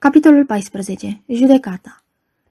Capitolul 0.00 0.44
14. 0.44 1.22
Judecata 1.26 2.02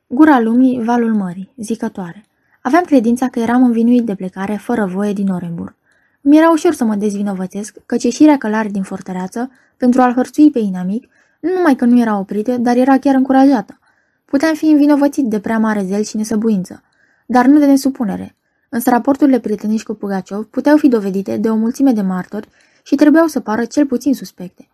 Gura 0.07 0.39
lumii, 0.39 0.83
valul 0.83 1.13
mării, 1.13 1.51
zicătoare. 1.57 2.25
Aveam 2.61 2.83
credința 2.83 3.27
că 3.27 3.39
eram 3.39 3.63
învinuit 3.63 4.05
de 4.05 4.15
plecare, 4.15 4.55
fără 4.55 4.85
voie, 4.85 5.13
din 5.13 5.29
Orenburg. 5.29 5.75
Mi 6.21 6.37
era 6.37 6.49
ușor 6.49 6.73
să 6.73 6.83
mă 6.83 6.95
dezvinovățesc, 6.95 7.75
căci 7.85 8.03
ieșirea 8.03 8.37
călare 8.37 8.69
din 8.69 8.81
fortăreață, 8.81 9.51
pentru 9.77 10.01
a-l 10.01 10.13
hărțui 10.13 10.51
pe 10.51 10.59
inamic, 10.59 11.09
nu 11.39 11.53
numai 11.53 11.75
că 11.75 11.85
nu 11.85 11.99
era 11.99 12.17
oprită, 12.17 12.57
dar 12.57 12.75
era 12.75 12.97
chiar 12.97 13.15
încurajată. 13.15 13.79
Puteam 14.25 14.53
fi 14.53 14.65
învinovățit 14.65 15.25
de 15.25 15.39
prea 15.39 15.59
mare 15.59 15.83
zel 15.85 16.03
și 16.03 16.17
nesăbuință, 16.17 16.83
dar 17.25 17.45
nu 17.45 17.59
de 17.59 17.65
nesupunere. 17.65 18.35
Însă 18.69 18.89
raporturile 18.89 19.39
prieteniști 19.39 19.85
cu 19.85 19.93
Pugaciov 19.93 20.45
puteau 20.45 20.77
fi 20.77 20.87
dovedite 20.87 21.37
de 21.37 21.49
o 21.49 21.55
mulțime 21.55 21.91
de 21.91 22.01
martori 22.01 22.49
și 22.83 22.95
trebuiau 22.95 23.27
să 23.27 23.39
pară 23.39 23.65
cel 23.65 23.85
puțin 23.85 24.13
suspecte. 24.13 24.67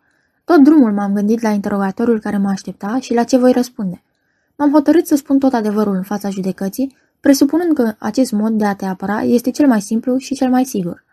Tot 0.45 0.63
drumul 0.63 0.91
m-am 0.91 1.13
gândit 1.13 1.41
la 1.41 1.49
interogatoriul 1.49 2.19
care 2.19 2.37
mă 2.37 2.49
aștepta 2.49 2.97
și 2.99 3.13
la 3.13 3.23
ce 3.23 3.37
voi 3.37 3.51
răspunde. 3.51 4.03
M-am 4.55 4.71
hotărât 4.71 5.07
să 5.07 5.15
spun 5.15 5.39
tot 5.39 5.53
adevărul 5.53 5.95
în 5.95 6.03
fața 6.03 6.29
judecății, 6.29 6.95
presupunând 7.19 7.73
că 7.75 7.93
acest 7.97 8.31
mod 8.31 8.53
de 8.53 8.65
a 8.65 8.75
te 8.75 8.85
apăra 8.85 9.21
este 9.21 9.51
cel 9.51 9.67
mai 9.67 9.81
simplu 9.81 10.17
și 10.17 10.35
cel 10.35 10.49
mai 10.49 10.65
sigur. 10.65 11.03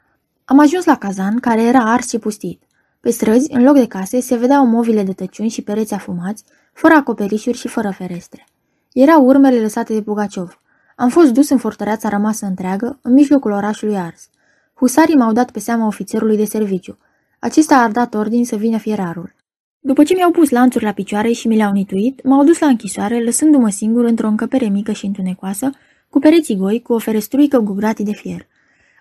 Am 0.44 0.58
ajuns 0.58 0.84
la 0.84 0.96
cazan, 0.96 1.38
care 1.38 1.62
era 1.62 1.78
ars 1.78 2.08
și 2.08 2.18
pustit. 2.18 2.62
Pe 3.00 3.10
străzi, 3.10 3.52
în 3.52 3.62
loc 3.62 3.74
de 3.74 3.86
case, 3.86 4.20
se 4.20 4.36
vedeau 4.36 4.66
movile 4.66 5.02
de 5.02 5.12
tăciuni 5.12 5.48
și 5.48 5.62
pereți 5.62 5.94
afumați, 5.94 6.44
fără 6.72 6.94
acoperișuri 6.94 7.56
și 7.56 7.68
fără 7.68 7.90
ferestre. 7.90 8.46
Erau 8.92 9.24
urmele 9.24 9.60
lăsate 9.60 9.92
de 9.92 10.02
Pugaciov. 10.02 10.60
Am 10.96 11.08
fost 11.08 11.32
dus 11.32 11.50
în 11.50 11.58
fortăreața 11.58 12.08
rămasă 12.08 12.46
întreagă, 12.46 12.98
în 13.02 13.12
mijlocul 13.12 13.50
orașului 13.50 13.96
ars. 13.96 14.28
Husarii 14.74 15.16
m-au 15.16 15.32
dat 15.32 15.50
pe 15.50 15.58
seama 15.58 15.86
ofițerului 15.86 16.36
de 16.36 16.44
serviciu. 16.44 16.98
Acesta 17.42 17.76
a 17.76 17.88
dat 17.88 18.14
ordin 18.14 18.44
să 18.44 18.56
vină 18.56 18.78
fierarul. 18.78 19.34
După 19.78 20.04
ce 20.04 20.14
mi-au 20.14 20.30
pus 20.30 20.50
lanțuri 20.50 20.84
la 20.84 20.92
picioare 20.92 21.32
și 21.32 21.48
mi 21.48 21.56
le-au 21.56 21.72
nituit, 21.72 22.24
m-au 22.24 22.44
dus 22.44 22.58
la 22.58 22.66
închisoare, 22.66 23.24
lăsându-mă 23.24 23.68
singur 23.68 24.04
într-o 24.04 24.28
încăpere 24.28 24.68
mică 24.68 24.92
și 24.92 25.06
întunecoasă, 25.06 25.70
cu 26.08 26.18
pereții 26.18 26.56
goi, 26.56 26.82
cu 26.82 26.92
o 26.92 26.98
ferestruică 26.98 27.62
cu 27.62 27.72
gratii 27.72 28.04
de 28.04 28.12
fier. 28.12 28.46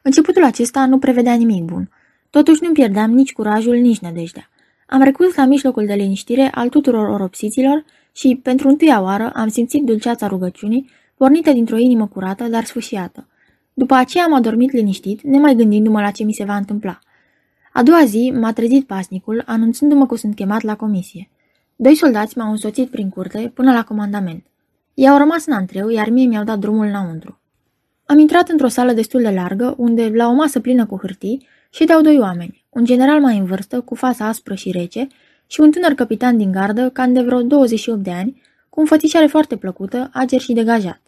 Începutul 0.04 0.44
acesta 0.44 0.86
nu 0.86 1.00
prevedea 1.00 1.34
nimic 1.34 1.64
bun. 1.64 1.90
Totuși 2.30 2.64
nu 2.64 2.72
pierdeam 2.72 3.12
nici 3.12 3.34
curajul, 3.34 3.76
nici 3.76 4.00
nădejdea. 4.00 4.50
Am 4.88 5.02
recurs 5.02 5.36
la 5.36 5.46
mijlocul 5.46 5.86
de 5.86 5.94
liniștire 5.94 6.50
al 6.54 6.70
tuturor 6.70 7.08
oropsiților 7.08 7.86
și, 8.12 8.40
pentru 8.44 8.68
întâia 8.68 9.02
oară, 9.02 9.32
am 9.36 9.48
simțit 9.48 9.84
dulceața 9.84 10.28
rugăciunii, 10.28 10.90
pornită 11.18 11.52
dintr-o 11.52 11.78
inimă 11.78 12.08
curată, 12.08 12.44
dar 12.44 12.64
sfâșiată. 12.64 13.28
După 13.74 13.94
aceea 13.94 14.24
am 14.24 14.34
adormit 14.34 14.72
liniștit, 14.72 15.22
nemai 15.22 15.56
gândindu-mă 15.56 16.02
la 16.02 16.12
ce 16.12 16.24
mi 16.24 16.34
se 16.34 16.44
va 16.44 16.56
întâmpla. 16.56 17.00
A 17.80 17.84
doua 17.84 18.06
zi 18.06 18.32
m-a 18.36 18.54
trezit 18.54 18.88
pasnicul, 18.88 19.44
anunțându-mă 19.46 20.06
că 20.06 20.16
sunt 20.16 20.36
chemat 20.36 20.62
la 20.62 20.76
comisie. 20.76 21.30
Doi 21.76 21.96
soldați 21.96 22.38
m-au 22.38 22.52
însoțit 22.52 22.90
prin 22.90 23.10
curte 23.10 23.52
până 23.54 23.74
la 23.74 23.84
comandament. 23.84 24.46
Ei 24.94 25.08
au 25.08 25.18
rămas 25.18 25.46
în 25.46 25.54
antreu, 25.54 25.90
iar 25.90 26.10
mie 26.10 26.28
mi-au 26.28 26.44
dat 26.44 26.60
drumul 26.60 26.86
înăuntru. 26.86 27.40
Am 28.06 28.18
intrat 28.18 28.50
într-o 28.50 28.68
sală 28.68 28.92
destul 28.92 29.22
de 29.22 29.30
largă, 29.30 29.74
unde, 29.78 30.12
la 30.14 30.28
o 30.28 30.34
masă 30.34 30.60
plină 30.60 30.86
cu 30.86 30.98
hârtii, 30.98 31.48
ședeau 31.70 32.02
doi 32.02 32.20
oameni, 32.20 32.66
un 32.70 32.86
general 32.86 33.20
mai 33.20 33.38
în 33.38 33.46
vârstă, 33.46 33.82
cu 33.82 33.96
fața 33.96 34.28
aspră 34.28 34.54
și 34.54 34.72
rece, 34.72 35.08
și 35.48 35.60
un 35.60 35.72
tânăr 35.72 35.94
capitan 35.94 36.38
din 36.38 36.52
gardă, 36.52 36.90
cam 36.90 37.14
de 37.14 37.22
vreo 37.22 37.42
28 37.42 38.04
de 38.04 38.12
ani, 38.12 38.42
cu 38.70 38.80
înfățișare 38.80 39.26
foarte 39.26 39.56
plăcută, 39.56 40.10
ager 40.14 40.40
și 40.40 40.54
degajat. 40.54 41.02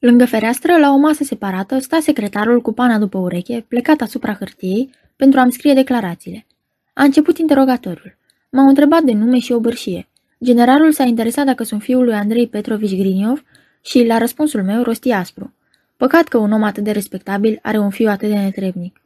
Lângă 0.00 0.24
fereastră, 0.24 0.76
la 0.76 0.92
o 0.92 0.96
masă 0.96 1.24
separată, 1.24 1.78
sta 1.78 1.98
secretarul 2.00 2.60
cu 2.60 2.72
pana 2.72 2.98
după 2.98 3.18
ureche, 3.18 3.64
plecat 3.68 4.00
asupra 4.00 4.34
hârtiei, 4.34 4.90
pentru 5.16 5.40
a-mi 5.40 5.52
scrie 5.52 5.74
declarațiile. 5.74 6.46
A 6.92 7.02
început 7.02 7.38
interogatoriul. 7.38 8.16
M-au 8.50 8.68
întrebat 8.68 9.02
de 9.02 9.12
nume 9.12 9.38
și 9.38 9.52
obârșie. 9.52 10.08
Generalul 10.44 10.92
s-a 10.92 11.04
interesat 11.04 11.44
dacă 11.44 11.62
sunt 11.62 11.82
fiul 11.82 12.04
lui 12.04 12.14
Andrei 12.14 12.46
Petrovici 12.48 12.98
Griniov 12.98 13.44
și, 13.80 14.04
la 14.04 14.18
răspunsul 14.18 14.62
meu, 14.62 14.82
rosti 14.82 15.10
aspru. 15.10 15.54
Păcat 15.96 16.28
că 16.28 16.38
un 16.38 16.52
om 16.52 16.62
atât 16.62 16.84
de 16.84 16.90
respectabil 16.90 17.58
are 17.62 17.78
un 17.78 17.90
fiu 17.90 18.08
atât 18.08 18.28
de 18.28 18.34
netrebnic. 18.34 19.00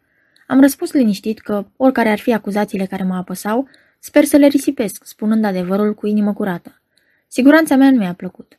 Am 0.47 0.61
răspuns 0.61 0.93
liniștit 0.93 1.41
că, 1.41 1.67
oricare 1.77 2.09
ar 2.09 2.19
fi 2.19 2.33
acuzațiile 2.33 2.85
care 2.85 3.03
mă 3.03 3.15
apăsau, 3.15 3.69
sper 3.99 4.25
să 4.25 4.37
le 4.37 4.47
risipesc, 4.47 5.07
spunând 5.07 5.45
adevărul 5.45 5.95
cu 5.95 6.07
inimă 6.07 6.33
curată. 6.33 6.81
Siguranța 7.29 7.77
mea 7.77 7.91
nu 7.91 7.97
mi-a 7.97 8.13
plăcut. 8.13 8.59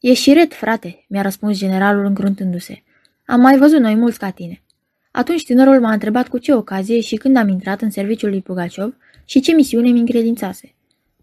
E 0.00 0.12
șiret, 0.12 0.54
frate, 0.54 1.04
mi-a 1.08 1.22
răspuns 1.22 1.58
generalul 1.58 2.04
încruntându-se. 2.04 2.82
Am 3.26 3.40
mai 3.40 3.58
văzut 3.58 3.80
noi 3.80 3.94
mulți 3.94 4.18
ca 4.18 4.30
tine. 4.30 4.62
Atunci 5.10 5.44
tânărul 5.44 5.80
m-a 5.80 5.92
întrebat 5.92 6.28
cu 6.28 6.38
ce 6.38 6.52
ocazie 6.52 7.00
și 7.00 7.16
când 7.16 7.36
am 7.36 7.48
intrat 7.48 7.80
în 7.80 7.90
serviciul 7.90 8.28
lui 8.28 8.42
Pugaciov 8.42 8.96
și 9.24 9.40
ce 9.40 9.52
misiune 9.52 9.90
mi 9.90 9.98
încredințase. 9.98 10.74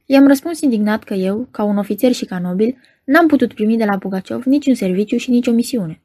I-am 0.06 0.28
răspuns 0.28 0.62
indignat 0.62 1.04
că 1.04 1.14
eu, 1.14 1.48
ca 1.52 1.64
un 1.64 1.78
ofițer 1.78 2.12
și 2.12 2.26
ca 2.26 2.40
nobil, 2.40 2.78
n-am 3.04 3.28
putut 3.28 3.54
primi 3.54 3.78
de 3.78 3.86
la 3.86 3.98
Pugaciov 3.98 4.44
niciun 4.44 4.74
serviciu 4.74 5.18
și 5.18 5.30
nicio 5.30 5.52
misiune. 5.52 6.02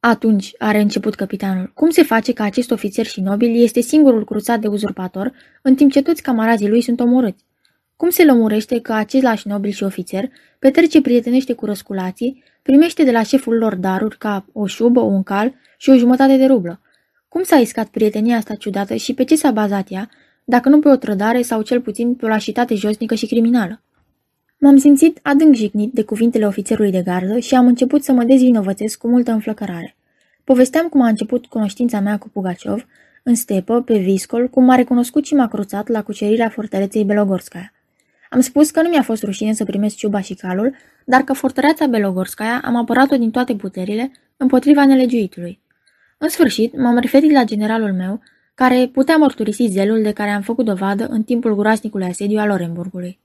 Atunci, 0.00 0.52
are 0.58 0.80
început 0.80 1.14
capitanul, 1.14 1.70
cum 1.74 1.90
se 1.90 2.02
face 2.02 2.32
că 2.32 2.42
acest 2.42 2.70
ofițer 2.70 3.06
și 3.06 3.20
nobil 3.20 3.62
este 3.62 3.80
singurul 3.80 4.24
cruțat 4.24 4.60
de 4.60 4.66
uzurpator, 4.66 5.32
în 5.62 5.74
timp 5.74 5.92
ce 5.92 6.02
toți 6.02 6.22
camarazii 6.22 6.68
lui 6.68 6.82
sunt 6.82 7.00
omorâți? 7.00 7.44
Cum 7.96 8.10
se 8.10 8.24
lămurește 8.24 8.80
că 8.80 8.92
același 8.92 9.48
nobil 9.48 9.70
și 9.70 9.82
ofițer 9.82 10.30
petrece 10.58 11.00
prietenește 11.00 11.52
cu 11.52 11.64
răsculații, 11.64 12.42
primește 12.62 13.04
de 13.04 13.10
la 13.10 13.22
șeful 13.22 13.56
lor 13.56 13.74
daruri 13.74 14.18
ca 14.18 14.44
o 14.52 14.66
șubă, 14.66 15.00
un 15.00 15.22
cal 15.22 15.54
și 15.76 15.90
o 15.90 15.96
jumătate 15.96 16.36
de 16.36 16.44
rublă? 16.44 16.80
Cum 17.28 17.42
s-a 17.42 17.56
iscat 17.56 17.86
prietenia 17.86 18.36
asta 18.36 18.54
ciudată 18.54 18.94
și 18.94 19.14
pe 19.14 19.24
ce 19.24 19.36
s-a 19.36 19.50
bazat 19.50 19.86
ea, 19.90 20.10
dacă 20.44 20.68
nu 20.68 20.80
pe 20.80 20.88
o 20.88 20.96
trădare 20.96 21.42
sau 21.42 21.62
cel 21.62 21.80
puțin 21.80 22.14
pe 22.14 22.24
o 22.24 22.28
lașitate 22.28 22.74
josnică 22.74 23.14
și 23.14 23.26
criminală? 23.26 23.80
M-am 24.58 24.76
simțit 24.76 25.18
adânc 25.22 25.54
jignit 25.54 25.92
de 25.92 26.02
cuvintele 26.02 26.46
ofițerului 26.46 26.90
de 26.90 27.02
gardă 27.02 27.38
și 27.38 27.54
am 27.54 27.66
început 27.66 28.02
să 28.02 28.12
mă 28.12 28.24
dezvinovățesc 28.24 28.98
cu 28.98 29.08
multă 29.08 29.30
înflăcărare. 29.32 29.96
Povesteam 30.44 30.88
cum 30.88 31.00
a 31.00 31.08
început 31.08 31.46
cunoștința 31.46 32.00
mea 32.00 32.18
cu 32.18 32.28
Pugaciov, 32.28 32.86
în 33.22 33.34
stepă, 33.34 33.82
pe 33.82 33.98
Viscol, 33.98 34.48
cum 34.48 34.64
m-a 34.64 34.74
recunoscut 34.74 35.26
și 35.26 35.34
m-a 35.34 35.48
cruțat 35.48 35.88
la 35.88 36.02
cucerirea 36.02 36.48
fortăreței 36.48 37.04
Belogorskaya. 37.04 37.70
Am 38.36 38.42
spus 38.42 38.70
că 38.70 38.82
nu 38.82 38.88
mi-a 38.88 39.02
fost 39.02 39.22
rușine 39.22 39.52
să 39.52 39.64
primesc 39.64 39.96
ciuba 39.96 40.20
și 40.20 40.34
calul, 40.34 40.74
dar 41.04 41.20
că 41.20 41.32
fortăreața 41.32 41.86
Belogorskaya 41.86 42.60
am 42.64 42.76
apărat-o 42.76 43.16
din 43.16 43.30
toate 43.30 43.54
puterile 43.54 44.10
împotriva 44.36 44.84
nelegiuitului. 44.84 45.60
În 46.18 46.28
sfârșit, 46.28 46.78
m-am 46.78 46.98
referit 46.98 47.32
la 47.32 47.44
generalul 47.44 47.92
meu, 47.92 48.20
care 48.54 48.88
putea 48.92 49.16
mărturisi 49.16 49.66
zelul 49.66 50.02
de 50.02 50.12
care 50.12 50.30
am 50.30 50.42
făcut 50.42 50.64
dovadă 50.64 51.06
în 51.06 51.22
timpul 51.22 51.54
groasnicului 51.54 52.06
asediu 52.06 52.38
al 52.38 52.50
Orenburgului. 52.50 53.18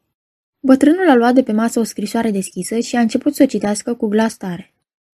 Bătrânul 0.59 1.09
a 1.09 1.15
luat 1.15 1.33
de 1.33 1.43
pe 1.43 1.51
masă 1.51 1.79
o 1.79 1.83
scrisoare 1.83 2.31
deschisă 2.31 2.79
și 2.79 2.95
a 2.95 2.99
început 2.99 3.35
să 3.35 3.43
o 3.43 3.45
citească 3.45 3.93
cu 3.93 4.07
glas 4.07 4.37
tare. 4.37 4.73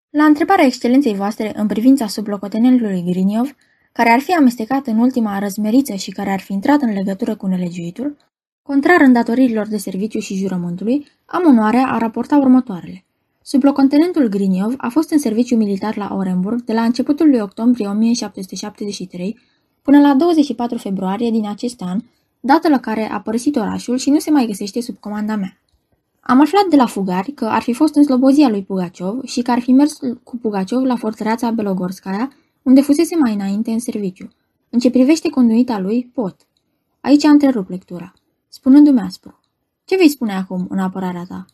La 0.09 0.23
întrebarea 0.23 0.65
excelenței 0.65 1.13
voastre 1.13 1.51
în 1.55 1.67
privința 1.67 2.07
sublocotenentului 2.07 3.03
Griniov, 3.05 3.55
care 3.91 4.09
ar 4.09 4.19
fi 4.19 4.33
amestecat 4.33 4.87
în 4.87 4.97
ultima 4.97 5.39
răzmeriță 5.39 5.93
și 5.93 6.11
care 6.11 6.29
ar 6.29 6.39
fi 6.39 6.53
intrat 6.53 6.81
în 6.81 6.93
legătură 6.93 7.35
cu 7.35 7.47
nelegiuitul, 7.47 8.17
contrar 8.67 9.01
îndatoririlor 9.01 9.67
de 9.67 9.77
serviciu 9.77 10.19
și 10.19 10.35
jurământului, 10.35 11.07
am 11.25 11.43
onoarea 11.45 11.87
a 11.87 11.97
raporta 11.97 12.37
următoarele. 12.37 13.05
Sublocotenentul 13.41 14.27
Griniov 14.27 14.73
a 14.77 14.89
fost 14.89 15.11
în 15.11 15.19
serviciu 15.19 15.55
militar 15.55 15.97
la 15.97 16.15
Orenburg 16.15 16.63
de 16.63 16.73
la 16.73 16.81
începutul 16.81 17.29
lui 17.29 17.39
octombrie 17.39 17.87
1773 17.87 19.39
până 19.81 19.99
la 19.99 20.13
24 20.13 20.77
februarie 20.77 21.31
din 21.31 21.47
acest 21.47 21.81
an, 21.81 21.99
dată 22.39 22.69
la 22.69 22.79
care 22.79 23.11
a 23.11 23.19
părăsit 23.19 23.55
orașul 23.55 23.97
și 23.97 24.09
nu 24.09 24.19
se 24.19 24.31
mai 24.31 24.45
găsește 24.45 24.81
sub 24.81 24.97
comanda 24.97 25.35
mea. 25.35 25.57
Am 26.19 26.41
aflat 26.41 26.65
de 26.69 26.75
la 26.75 26.85
fugari 26.85 27.31
că 27.31 27.45
ar 27.45 27.61
fi 27.61 27.73
fost 27.73 27.95
în 27.95 28.03
slobozia 28.03 28.49
lui 28.49 28.63
Pugaciov 28.63 29.23
și 29.23 29.41
că 29.41 29.51
ar 29.51 29.59
fi 29.59 29.71
mers 29.71 29.99
cu 30.23 30.37
Pugaciov 30.37 30.83
la 30.83 30.95
fortăreața 30.95 31.51
Belogorskaya, 31.51 32.29
unde 32.61 32.81
fusese 32.81 33.15
mai 33.15 33.33
înainte 33.33 33.71
în 33.71 33.79
serviciu. 33.79 34.27
În 34.69 34.79
ce 34.79 34.89
privește 34.89 35.29
conduita 35.29 35.79
lui, 35.79 36.11
pot. 36.13 36.35
Aici 37.01 37.25
a 37.25 37.29
întrerupt 37.29 37.69
lectura, 37.69 38.13
spunându-mi 38.47 38.99
aspru. 38.99 39.39
Ce 39.85 39.95
vei 39.95 40.09
spune 40.09 40.33
acum 40.33 40.67
în 40.69 40.79
apărarea 40.79 41.25
ta? 41.27 41.45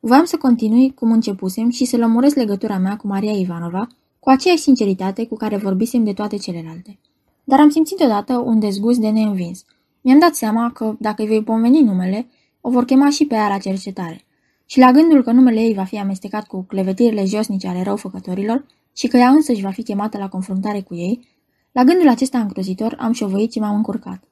Voiam 0.00 0.24
să 0.24 0.36
continui 0.36 0.94
cum 0.94 1.12
începusem 1.12 1.70
și 1.70 1.84
să 1.84 1.96
lămuresc 1.96 2.36
legătura 2.36 2.78
mea 2.78 2.96
cu 2.96 3.06
Maria 3.06 3.32
Ivanova, 3.32 3.86
cu 4.18 4.30
aceeași 4.30 4.62
sinceritate 4.62 5.26
cu 5.26 5.36
care 5.36 5.56
vorbisem 5.56 6.04
de 6.04 6.12
toate 6.12 6.36
celelalte. 6.36 6.98
Dar 7.44 7.60
am 7.60 7.70
simțit 7.70 8.00
odată 8.00 8.38
un 8.38 8.58
dezgust 8.58 8.98
de 8.98 9.08
neînvins. 9.08 9.64
Mi-am 10.00 10.18
dat 10.18 10.34
seama 10.34 10.70
că, 10.70 10.96
dacă 10.98 11.22
îi 11.22 11.28
voi 11.28 11.42
pomeni 11.42 11.80
numele, 11.80 12.26
o 12.60 12.70
vor 12.70 12.84
chema 12.84 13.10
și 13.10 13.26
pe 13.26 13.34
ea 13.34 13.48
la 13.48 13.58
cercetare. 13.58 14.24
Și 14.66 14.78
la 14.78 14.90
gândul 14.90 15.22
că 15.22 15.32
numele 15.32 15.60
ei 15.60 15.74
va 15.74 15.84
fi 15.84 15.98
amestecat 15.98 16.46
cu 16.46 16.62
clevetirile 16.62 17.24
josnice 17.24 17.68
ale 17.68 17.82
răufăcătorilor 17.82 18.66
și 18.96 19.06
că 19.08 19.16
ea 19.16 19.28
însă 19.28 19.52
își 19.52 19.62
va 19.62 19.70
fi 19.70 19.82
chemată 19.82 20.18
la 20.18 20.28
confruntare 20.28 20.80
cu 20.80 20.94
ei, 20.94 21.28
la 21.72 21.84
gândul 21.84 22.08
acesta 22.08 22.38
îngrozitor 22.38 22.96
am 23.00 23.12
șovăit 23.12 23.52
și 23.52 23.58
m-am 23.58 23.74
încurcat. 23.74 24.22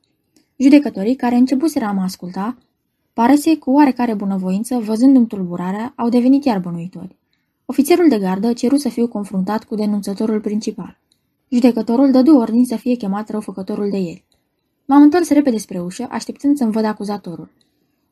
Judecătorii, 0.62 1.16
care 1.16 1.34
începuseră 1.34 1.84
a 1.84 1.92
mă 1.92 2.02
asculta, 2.02 2.56
Parese, 3.12 3.56
cu 3.56 3.70
oarecare 3.70 4.14
bunăvoință, 4.14 4.78
văzându-mi 4.78 5.26
tulburarea, 5.26 5.92
au 5.96 6.08
devenit 6.08 6.44
iar 6.44 6.58
bănuitori. 6.58 7.16
Ofițerul 7.64 8.08
de 8.08 8.18
gardă 8.18 8.52
ceru 8.52 8.76
să 8.76 8.88
fiu 8.88 9.08
confruntat 9.08 9.64
cu 9.64 9.74
denunțătorul 9.74 10.40
principal. 10.40 10.98
Judecătorul 11.48 12.10
dădu 12.10 12.36
ordin 12.36 12.64
să 12.64 12.76
fie 12.76 12.94
chemat 12.94 13.30
răufăcătorul 13.30 13.90
de 13.90 13.96
el. 13.96 14.22
M-am 14.84 15.02
întors 15.02 15.28
repede 15.28 15.58
spre 15.58 15.80
ușă, 15.80 16.06
așteptând 16.10 16.56
să-mi 16.56 16.72
văd 16.72 16.84
acuzatorul. 16.84 17.50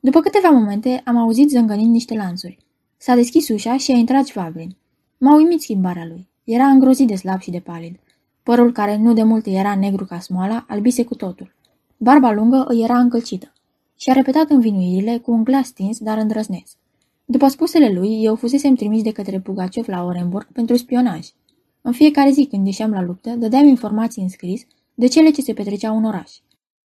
După 0.01 0.21
câteva 0.21 0.49
momente, 0.49 1.03
am 1.05 1.17
auzit 1.17 1.49
zângănind 1.49 1.93
niște 1.93 2.15
lanțuri. 2.15 2.59
S-a 2.97 3.15
deschis 3.15 3.49
ușa 3.49 3.77
și 3.77 3.93
a 3.93 3.95
intrat 3.95 4.27
Schwabrin. 4.27 4.77
M-a 5.19 5.37
uimit 5.37 5.61
schimbarea 5.61 6.07
lui. 6.07 6.29
Era 6.45 6.65
îngrozit 6.65 7.07
de 7.07 7.15
slab 7.15 7.41
și 7.41 7.51
de 7.51 7.61
palid. 7.61 7.99
Părul 8.43 8.73
care 8.73 8.97
nu 8.97 9.13
de 9.13 9.23
mult 9.23 9.47
era 9.47 9.75
negru 9.75 10.05
ca 10.05 10.19
smoala, 10.19 10.65
albise 10.69 11.05
cu 11.05 11.15
totul. 11.15 11.57
Barba 12.01 12.33
lungă 12.33 12.65
îi 12.69 12.83
era 12.83 12.99
încălcită. 12.99 13.53
Și 13.97 14.11
a 14.11 14.13
repetat 14.13 14.51
învinuirile 14.51 15.19
cu 15.19 15.31
un 15.31 15.45
glas 15.45 15.67
stins, 15.67 15.99
dar 15.99 16.19
îndrăzneț. 16.19 16.71
După 17.25 17.49
spusele 17.49 17.93
lui, 17.93 18.25
eu 18.25 18.35
fusesem 18.35 18.75
trimis 18.75 19.03
de 19.03 19.13
către 19.13 19.41
Pugaciov 19.41 19.89
la 19.89 20.05
Orenburg 20.05 20.47
pentru 20.53 20.77
spionaj. 20.77 21.27
În 21.83 21.93
fiecare 21.93 22.31
zi 22.31 22.47
când 22.47 22.67
ieșeam 22.67 22.91
la 22.91 23.03
luptă, 23.03 23.31
dădeam 23.31 23.67
informații 23.67 24.23
în 24.23 24.29
scris 24.29 24.63
de 24.95 25.07
cele 25.07 25.31
ce 25.31 25.41
se 25.41 25.53
petreceau 25.53 25.97
în 25.97 26.05
oraș. 26.05 26.31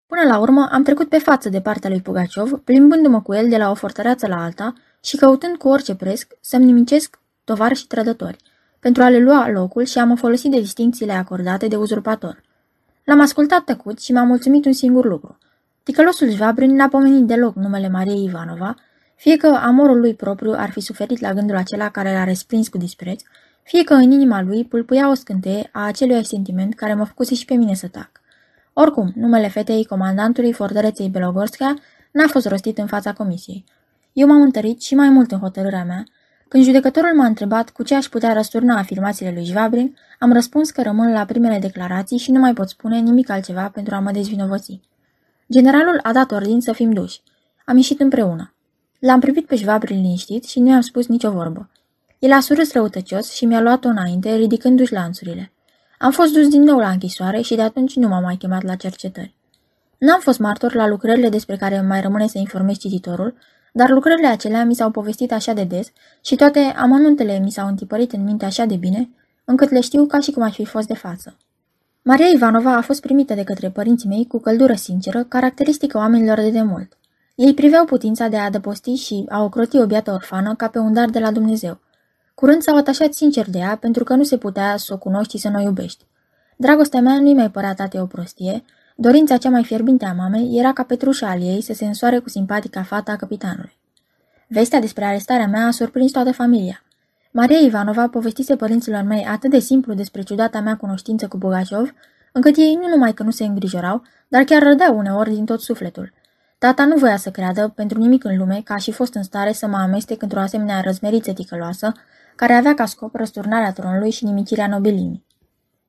Până 0.08 0.22
la 0.28 0.40
urmă, 0.40 0.70
am 0.72 0.84
trecut 0.84 1.10
pe 1.10 1.18
față 1.18 1.50
de 1.50 1.62
partea 1.62 1.90
lui 1.90 2.02
Pugaciov, 2.02 2.52
plimbându-mă 2.52 3.22
cu 3.22 3.34
el 3.34 3.50
de 3.50 3.58
la 3.58 3.70
o 3.70 3.74
fortăreață 3.74 4.28
la 4.28 4.44
alta 4.44 4.74
și 5.04 5.18
căutând 5.18 5.58
cu 5.58 5.68
orice 5.68 5.96
presc 5.96 6.38
să-mi 6.42 6.66
nimicesc 6.66 7.20
tovari 7.44 7.76
și 7.76 7.88
trădători, 7.88 8.38
pentru 8.80 9.04
a 9.04 9.10
le 9.10 9.20
lua 9.20 9.50
locul 9.50 9.84
și 9.84 9.98
a 9.98 10.06
mă 10.06 10.16
folosi 10.16 10.50
de 10.50 10.60
distincțiile 10.60 11.14
acordate 11.14 11.68
de 11.68 11.76
uzurpator. 11.76 12.44
L-am 13.04 13.20
ascultat 13.20 13.64
tăcut 13.64 14.02
și 14.02 14.12
m-a 14.12 14.24
mulțumit 14.24 14.66
un 14.66 14.74
singur 14.74 15.06
lucru. 15.06 15.38
Ticălosul 15.84 16.30
Jvabrin 16.30 16.76
n-a 16.76 16.88
pomenit 16.88 17.26
deloc 17.26 17.56
numele 17.56 17.90
Mariei 17.90 18.24
Ivanova, 18.24 18.76
fie 19.16 19.38
că 19.38 19.48
amorul 19.48 20.00
lui 20.00 20.14
propriu 20.16 20.54
ar 20.58 20.70
fi 20.70 20.80
suferit 20.80 21.20
la 21.20 21.34
gândul 21.34 21.56
acela 21.56 21.90
care 21.90 22.14
l-a 22.14 22.24
respins 22.24 22.68
cu 22.68 22.78
dispreț, 22.78 23.22
fie 23.64 23.84
că 23.84 23.94
în 23.94 24.12
inima 24.12 24.42
lui 24.42 24.66
pulpuia 24.66 25.10
o 25.10 25.14
scânteie 25.14 25.70
a 25.72 25.86
acelui 25.86 26.26
sentiment 26.26 26.76
care 26.76 26.94
mă 26.94 27.04
făcuse 27.04 27.36
și 27.36 27.46
pe 27.46 27.54
mine 27.54 27.74
să 27.74 27.88
tac. 27.88 28.12
Oricum, 28.74 29.12
numele 29.16 29.48
fetei 29.48 29.86
comandantului 29.86 30.54
fortăreței 30.54 31.10
Belogorskea 31.10 31.74
n-a 32.12 32.28
fost 32.28 32.48
rostit 32.48 32.78
în 32.78 32.88
fața 32.88 33.14
comisiei. 33.14 33.64
Eu 34.14 34.28
m-am 34.28 34.42
întărit 34.42 34.82
și 34.82 34.96
mai 34.96 35.10
mult 35.10 35.32
în 35.32 35.40
hotărârea 35.40 35.84
mea. 35.84 36.04
Când 36.54 36.66
judecătorul 36.66 37.16
m-a 37.16 37.26
întrebat 37.26 37.70
cu 37.70 37.84
ce 37.84 37.96
aș 37.96 38.06
putea 38.06 38.34
răsturna 38.34 38.78
afirmațiile 38.78 39.32
lui 39.32 39.46
Jvabrin, 39.46 39.98
am 40.20 40.34
răspuns 40.34 40.72
că 40.72 40.82
rămân 40.82 41.12
la 41.12 41.26
primele 41.26 41.60
declarații 41.60 42.18
și 42.18 42.32
nu 42.32 42.40
mai 42.40 42.54
pot 42.54 42.70
spune 42.70 43.00
nimic 43.00 43.30
altceva 43.30 43.70
pentru 43.70 43.96
a 43.96 44.00
mă 44.00 44.12
dezvinovăți. 44.12 44.80
Generalul 45.52 46.00
a 46.04 46.12
dat 46.12 46.32
ordin 46.32 46.62
să 46.62 46.72
fim 46.72 46.92
duși. 46.92 47.22
Am 47.66 47.76
ieșit 47.76 48.00
împreună. 48.00 48.54
L-am 49.00 49.20
privit 49.20 49.46
pe 49.46 49.56
Jvabrin 49.56 50.02
liniștit 50.02 50.44
și 50.44 50.60
nu 50.60 50.70
i-am 50.70 50.82
spus 50.82 51.08
nicio 51.08 51.32
vorbă. 51.32 51.70
El 52.20 52.32
a 52.32 52.40
surâs 52.40 52.74
răutăcios 52.74 53.32
și 53.32 53.46
mi-a 53.46 53.62
luat-o 53.62 53.88
înainte, 53.88 54.36
ridicându-și 54.36 54.94
lanțurile. 54.94 55.52
Am 56.00 56.12
fost 56.12 56.34
dus 56.34 56.48
din 56.48 56.62
nou 56.62 56.78
la 56.80 56.90
închisoare 56.90 57.42
și 57.42 57.56
de 57.56 57.62
atunci 57.62 57.96
nu 57.96 58.08
m-am 58.08 58.24
mai 58.24 58.36
chemat 58.36 58.64
la 58.64 58.76
cercetări. 58.76 59.36
N-am 59.98 60.20
fost 60.20 60.40
martor 60.40 60.74
la 60.74 60.88
lucrările 60.88 61.30
despre 61.30 61.56
care 61.56 61.82
mai 61.82 62.02
rămâne 62.02 62.28
să 62.28 62.38
informez 62.38 62.78
cititorul, 62.78 63.36
dar 63.76 63.90
lucrările 63.90 64.28
acelea 64.28 64.66
mi 64.66 64.76
s-au 64.76 64.92
povestit 64.92 65.32
așa 65.32 65.54
de 65.54 65.64
des 65.64 65.92
și 66.22 66.36
toate 66.36 66.60
amănuntele 66.60 67.40
mi 67.40 67.52
s-au 67.52 67.68
întipărit 67.68 68.12
în 68.12 68.24
minte 68.24 68.46
așa 68.46 68.66
de 68.66 68.76
bine, 68.76 69.10
încât 69.46 69.70
le 69.70 69.82
știu 69.82 70.06
ca 70.06 70.20
și 70.20 70.32
cum 70.32 70.44
aș 70.44 70.54
fi 70.56 70.66
fost 70.66 70.88
de 70.88 70.94
față. 70.94 71.38
Maria 72.02 72.28
Ivanova 72.28 72.76
a 72.76 72.82
fost 72.82 73.02
primită 73.02 73.34
de 73.34 73.44
către 73.44 73.70
părinții 73.70 74.10
mei 74.10 74.28
cu 74.28 74.40
căldură 74.40 74.74
sinceră, 74.74 75.24
caracteristică 75.24 75.98
oamenilor 75.98 76.40
de 76.40 76.50
demult. 76.50 76.98
Ei 77.36 77.54
priveau 77.54 77.86
putința 77.86 78.28
de 78.28 78.38
a 78.38 78.44
adăposti 78.44 78.94
și 78.94 79.26
a 79.30 79.44
ocroti 79.44 79.78
o 79.78 79.86
biată 79.86 80.12
orfană 80.12 80.56
ca 80.56 80.68
pe 80.68 80.80
un 80.80 80.94
dar 80.94 81.10
de 81.10 81.20
la 81.20 81.32
Dumnezeu. 81.32 81.80
Curând 82.36 82.62
s-au 82.62 82.78
atașat 82.78 83.14
sincer 83.14 83.50
de 83.50 83.58
ea 83.58 83.78
pentru 83.78 84.04
că 84.04 84.16
nu 84.16 84.24
se 84.24 84.38
putea 84.38 84.78
să 84.78 84.94
o 84.94 84.98
cunoști 84.98 85.36
și 85.36 85.42
să 85.42 85.50
nu 85.50 85.60
o 85.60 85.62
iubești. 85.62 86.06
Dragostea 86.58 87.02
mea 87.02 87.20
nu-i 87.20 87.34
mai 87.34 87.52
părea 87.52 87.74
tate 87.74 88.00
o 88.00 88.06
prostie, 88.06 88.64
dorința 88.96 89.38
cea 89.38 89.50
mai 89.50 89.64
fierbinte 89.64 90.06
a 90.06 90.14
mamei 90.14 90.58
era 90.60 90.74
ca 90.74 90.84
Petrușa 90.84 91.30
al 91.30 91.42
ei 91.42 91.62
să 91.62 91.74
se 91.74 91.86
însoare 91.86 92.20
cu 92.20 92.30
simpatica 92.30 92.84
fata 92.84 93.12
a 93.12 93.16
capitanului. 93.16 93.78
Vestea 94.48 94.80
despre 94.80 95.06
arestarea 95.06 95.48
mea 95.48 95.66
a 95.66 95.72
surprins 95.72 96.12
toată 96.12 96.32
familia. 96.32 96.84
Maria 97.32 97.58
Ivanova 97.58 98.08
povestise 98.08 98.56
părinților 98.56 99.02
mei 99.02 99.26
atât 99.26 99.50
de 99.50 99.60
simplu 99.60 99.94
despre 99.94 100.22
ciudata 100.22 100.60
mea 100.60 100.78
cunoștință 100.78 101.28
cu 101.28 101.38
Bogaciov, 101.38 101.94
încât 102.32 102.58
ei 102.58 102.78
nu 102.82 102.88
numai 102.88 103.14
că 103.14 103.24
nu 103.24 103.32
se 103.32 103.46
îngrijorau, 103.46 104.04
dar 104.28 104.44
chiar 104.44 104.64
rădeau 104.64 104.98
uneori 104.98 105.34
din 105.34 105.46
tot 105.46 105.62
sufletul. 105.62 106.14
Tata 106.58 106.86
nu 106.86 106.96
voia 106.96 107.18
să 107.18 107.30
creadă, 107.30 107.72
pentru 107.76 108.00
nimic 108.00 108.24
în 108.24 108.38
lume, 108.38 108.62
că 108.64 108.74
aș 108.74 108.84
fi 108.84 108.92
fost 108.92 109.14
în 109.14 109.24
stare 109.24 109.52
să 109.52 109.68
mă 109.68 109.78
amestec 109.78 110.22
într-o 110.22 110.40
asemenea 110.40 110.82
răzmeriță 110.82 111.34
ticăloasă, 111.34 111.92
care 112.36 112.54
avea 112.54 112.74
ca 112.74 112.86
scop 112.86 113.16
răsturnarea 113.16 113.72
tronului 113.72 114.12
și 114.12 114.26
nimicirea 114.26 114.68
nobilimii. 114.68 115.26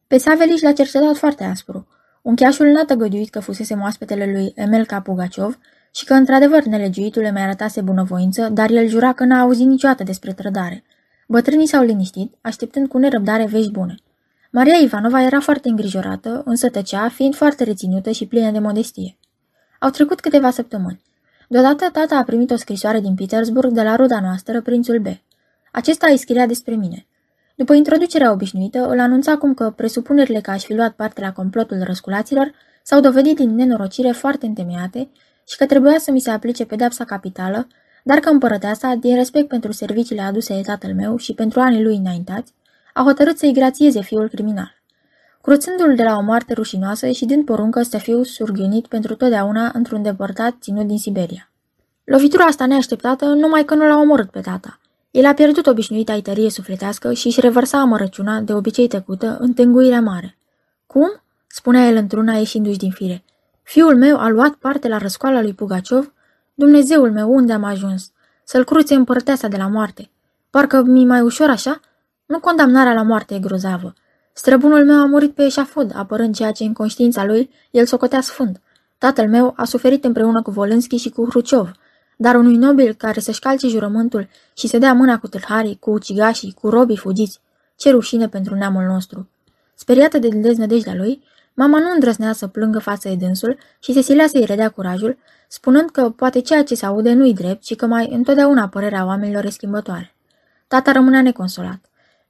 Pe 0.07 0.19
Saveliș 0.19 0.61
l-a 0.61 0.73
cercetat 0.73 1.17
foarte 1.17 1.45
aspru. 1.45 1.87
Uncheașul 2.25 2.67
n-a 2.67 2.85
tăgăduit 2.85 3.31
că 3.31 3.41
fusese 3.41 3.75
moaspetele 3.75 4.33
lui 4.33 4.53
Emel 4.55 4.87
Pugaciov 5.03 5.59
și 5.95 6.05
că, 6.05 6.15
într-adevăr, 6.15 6.63
nelegiuitul 6.63 7.23
mi 7.23 7.41
arătase 7.41 7.81
bunăvoință, 7.81 8.49
dar 8.49 8.71
el 8.71 8.89
jura 8.89 9.13
că 9.13 9.25
n-a 9.25 9.41
auzit 9.41 9.67
niciodată 9.67 10.03
despre 10.03 10.33
trădare. 10.33 10.85
Bătrânii 11.29 11.67
s-au 11.67 11.83
liniștit, 11.85 12.35
așteptând 12.41 12.89
cu 12.89 12.99
nerăbdare 12.99 13.47
vești 13.47 13.71
bune. 13.71 13.95
Maria 14.51 14.75
Ivanova 14.75 15.23
era 15.23 15.41
foarte 15.41 15.69
îngrijorată, 15.69 16.43
însă 16.45 16.69
tăcea, 16.69 17.09
fiind 17.09 17.35
foarte 17.35 17.65
reținută 17.65 18.11
și 18.11 18.27
plină 18.27 18.51
de 18.51 18.59
modestie. 18.59 19.17
Au 19.81 19.91
trecut 19.91 20.21
câteva 20.21 20.51
săptămâni. 20.51 21.03
Deodată 21.49 21.89
tata 21.93 22.17
a 22.17 22.23
primit 22.23 22.51
o 22.51 22.57
scrisoare 22.57 23.01
din 23.01 23.15
Petersburg 23.15 23.73
de 23.73 23.83
la 23.83 23.97
ruda 23.97 24.21
noastră, 24.21 24.61
prințul 24.61 24.99
B. 24.99 25.07
Acesta 25.73 26.07
îi 26.11 26.17
scria 26.17 26.47
despre 26.47 26.75
mine. 26.75 27.07
După 27.55 27.75
introducerea 27.75 28.33
obișnuită, 28.33 28.87
îl 28.89 29.01
anunța 29.01 29.37
cum 29.37 29.55
că 29.55 29.73
presupunerile 29.77 30.41
că 30.41 30.51
aș 30.51 30.65
fi 30.65 30.75
luat 30.75 30.93
parte 30.93 31.21
la 31.21 31.33
complotul 31.33 31.83
răsculaților 31.83 32.53
s-au 32.83 33.01
dovedit 33.01 33.37
din 33.37 33.55
nenorocire 33.55 34.11
foarte 34.11 34.47
întemeiate 34.47 35.09
și 35.49 35.57
că 35.57 35.67
trebuia 35.67 35.99
să 35.99 36.11
mi 36.11 36.21
se 36.21 36.31
aplice 36.31 36.65
pedepsa 36.65 37.05
capitală, 37.05 37.67
dar 38.05 38.19
că 38.19 38.29
împărăteasa, 38.29 38.95
din 38.95 39.15
respect 39.15 39.49
pentru 39.49 39.73
serviciile 39.73 40.23
aduse 40.23 40.55
de 40.55 40.61
tatăl 40.61 40.95
meu 40.95 41.17
și 41.17 41.35
pentru 41.35 41.61
anii 41.61 41.83
lui 41.83 41.97
înaintați, 41.97 42.53
a 42.95 43.03
hotărât 43.03 43.39
să-i 43.39 43.53
grațieze 43.53 44.01
fiul 44.01 44.29
criminal. 44.29 44.83
Cruțându-l 45.41 45.95
de 45.95 46.03
la 46.03 46.17
o 46.17 46.23
moarte 46.23 46.53
rușinoasă 46.53 47.11
și 47.11 47.25
dând 47.25 47.45
poruncă 47.45 47.83
să 47.83 47.99
fiu 47.99 48.23
surghiunit 48.23 48.87
pentru 48.87 49.15
totdeauna 49.15 49.71
într-un 49.75 50.03
deportat 50.03 50.55
ținut 50.61 50.87
din 50.87 50.99
Siberia. 50.99 51.51
Lovitura 52.05 52.45
asta 52.45 52.67
neașteptată 52.67 53.25
numai 53.25 53.65
că 53.65 53.75
nu 53.75 53.87
l-a 53.87 53.97
omorât 53.97 54.31
pe 54.31 54.41
tata. 54.41 54.79
El 55.15 55.27
a 55.27 55.33
pierdut 55.35 55.67
obișnuita 55.67 56.13
aitărie 56.13 56.51
sufletească 56.51 57.13
și 57.13 57.27
își 57.27 57.41
revărsa 57.41 57.79
amărăciuna, 57.79 58.41
de 58.41 58.53
obicei 58.53 58.89
tăcută, 58.89 59.37
în 59.41 59.53
tânguirea 59.53 60.01
mare. 60.01 60.37
Cum? 60.87 61.23
spunea 61.47 61.89
el 61.89 61.97
într-una 61.97 62.33
ieșindu-și 62.33 62.79
din 62.79 62.91
fire. 62.91 63.25
Fiul 63.63 63.97
meu 63.97 64.19
a 64.19 64.29
luat 64.29 64.55
parte 64.55 64.89
la 64.89 64.99
răscoala 64.99 65.43
lui 65.43 65.53
Pugaciov? 65.53 66.13
Dumnezeul 66.55 67.13
meu, 67.13 67.35
unde 67.35 67.53
am 67.53 67.65
ajuns? 67.65 68.13
Să-l 68.45 68.65
cruțe 68.65 68.95
împărăteasa 68.95 69.49
de 69.49 69.57
la 69.57 69.67
moarte. 69.67 70.11
Parcă 70.51 70.83
mi 70.83 71.05
mai 71.05 71.21
ușor 71.21 71.49
așa? 71.49 71.81
Nu 72.27 72.39
condamnarea 72.39 72.93
la 72.93 73.03
moarte 73.03 73.35
e 73.35 73.39
grozavă. 73.39 73.95
Străbunul 74.33 74.85
meu 74.85 74.97
a 74.97 75.07
murit 75.07 75.35
pe 75.35 75.45
eșafod, 75.45 75.93
apărând 75.97 76.35
ceea 76.35 76.53
ce 76.53 76.65
în 76.65 76.73
conștiința 76.73 77.25
lui 77.25 77.51
el 77.71 77.87
socotea 77.87 78.21
sfânt. 78.21 78.61
Tatăl 78.99 79.29
meu 79.29 79.53
a 79.57 79.65
suferit 79.65 80.05
împreună 80.05 80.43
cu 80.43 80.51
Volânski 80.51 80.97
și 80.97 81.11
cu 81.11 81.27
Hruciov, 81.29 81.73
dar 82.25 82.35
unui 82.35 82.57
nobil 82.57 82.95
care 82.95 83.21
să-și 83.21 83.41
calce 83.41 83.69
jurământul 83.69 84.29
și 84.57 84.67
să 84.67 84.79
dea 84.79 84.93
mâna 84.93 85.19
cu 85.19 85.29
tâlharii, 85.29 85.77
cu 85.81 85.91
ucigașii, 85.91 86.57
cu 86.61 86.69
robii 86.69 86.97
fugiți, 86.97 87.41
ce 87.77 87.91
rușine 87.91 88.29
pentru 88.29 88.55
neamul 88.55 88.83
nostru. 88.83 89.29
Speriată 89.75 90.19
de 90.19 90.29
deznădejdea 90.29 90.95
lui, 90.95 91.23
mama 91.55 91.79
nu 91.79 91.91
îndrăznea 91.95 92.33
să 92.33 92.47
plângă 92.47 92.79
față 92.79 93.09
de 93.09 93.15
dânsul 93.15 93.59
și 93.79 93.93
se 93.93 94.01
silea 94.01 94.27
să-i 94.27 94.45
redea 94.45 94.69
curajul, 94.69 95.19
spunând 95.49 95.91
că 95.91 96.11
poate 96.11 96.41
ceea 96.41 96.65
ce 96.65 96.75
se 96.75 96.87
aude 96.87 97.13
nu-i 97.13 97.35
drept 97.35 97.65
și 97.65 97.75
că 97.75 97.87
mai 97.87 98.09
întotdeauna 98.11 98.69
părerea 98.69 99.07
oamenilor 99.07 99.45
e 99.45 99.49
schimbătoare. 99.49 100.15
Tata 100.67 100.93
rămânea 100.93 101.23
neconsolat. 101.23 101.81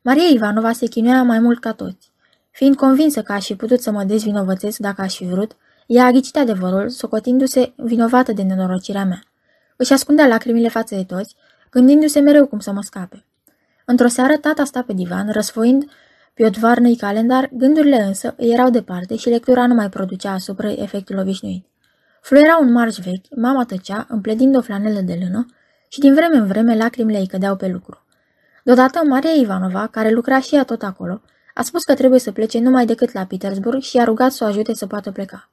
Maria 0.03 0.29
Ivanova 0.33 0.73
se 0.73 0.87
chinuia 0.87 1.23
mai 1.23 1.39
mult 1.39 1.61
ca 1.61 1.73
toți. 1.73 2.11
Fiind 2.51 2.77
convinsă 2.77 3.23
că 3.23 3.33
aș 3.33 3.47
fi 3.47 3.55
putut 3.55 3.81
să 3.81 3.91
mă 3.91 4.05
dezvinovățesc 4.05 4.79
dacă 4.79 5.03
aș 5.03 5.17
fi 5.17 5.25
vrut, 5.25 5.57
ea 5.87 6.05
a 6.05 6.11
ghicit 6.11 6.37
adevărul, 6.37 6.89
socotindu-se 6.89 7.73
vinovată 7.77 8.33
de 8.33 8.43
nenorocirea 8.43 9.05
mea. 9.05 9.23
Își 9.77 9.93
ascundea 9.93 10.27
lacrimile 10.27 10.69
față 10.69 10.95
de 10.95 11.05
toți, 11.05 11.35
gândindu-se 11.71 12.21
mereu 12.21 12.47
cum 12.47 12.59
să 12.59 12.73
mă 12.73 12.83
scape. 12.83 13.25
Într-o 13.85 14.09
seară, 14.09 14.37
tata 14.37 14.65
sta 14.65 14.83
pe 14.83 14.93
divan, 14.93 15.31
răsfoind 15.33 15.91
pe 16.35 16.45
o 16.45 16.49
dvarnă 16.49 16.95
calendar, 16.95 17.51
gândurile 17.53 17.97
însă 17.97 18.35
îi 18.37 18.53
erau 18.53 18.71
departe 18.71 19.17
și 19.17 19.29
lectura 19.29 19.67
nu 19.67 19.75
mai 19.75 19.89
producea 19.89 20.33
asupra 20.33 20.71
efectul 20.73 21.19
obișnuit. 21.19 21.67
Fluiera 22.21 22.57
un 22.57 22.73
marș 22.73 22.97
vechi, 22.97 23.37
mama 23.37 23.65
tăcea, 23.65 24.07
împletind 24.09 24.57
o 24.57 24.61
flanelă 24.61 25.01
de 25.01 25.19
lână 25.23 25.47
și 25.89 26.01
din 26.01 26.15
vreme 26.15 26.37
în 26.37 26.47
vreme 26.47 26.77
lacrimile 26.77 27.19
îi 27.19 27.27
cădeau 27.27 27.57
pe 27.57 27.69
lucru. 27.69 28.05
Deodată, 28.65 29.05
Maria 29.05 29.31
Ivanova, 29.31 29.87
care 29.87 30.11
lucra 30.11 30.41
și 30.41 30.55
ea 30.55 30.65
tot 30.65 30.83
acolo, 30.83 31.23
a 31.55 31.63
spus 31.63 31.83
că 31.83 31.95
trebuie 31.95 32.21
să 32.21 32.33
plece 32.33 32.59
numai 32.59 32.87
decât 32.87 33.13
la 33.13 33.25
Petersburg 33.25 33.83
și 33.83 33.99
a 33.99 34.05
rugat 34.05 34.33
să 34.33 34.45
o 34.45 34.47
ajute 34.47 34.75
să 34.75 34.87
poată 34.87 35.11
pleca. 35.11 35.51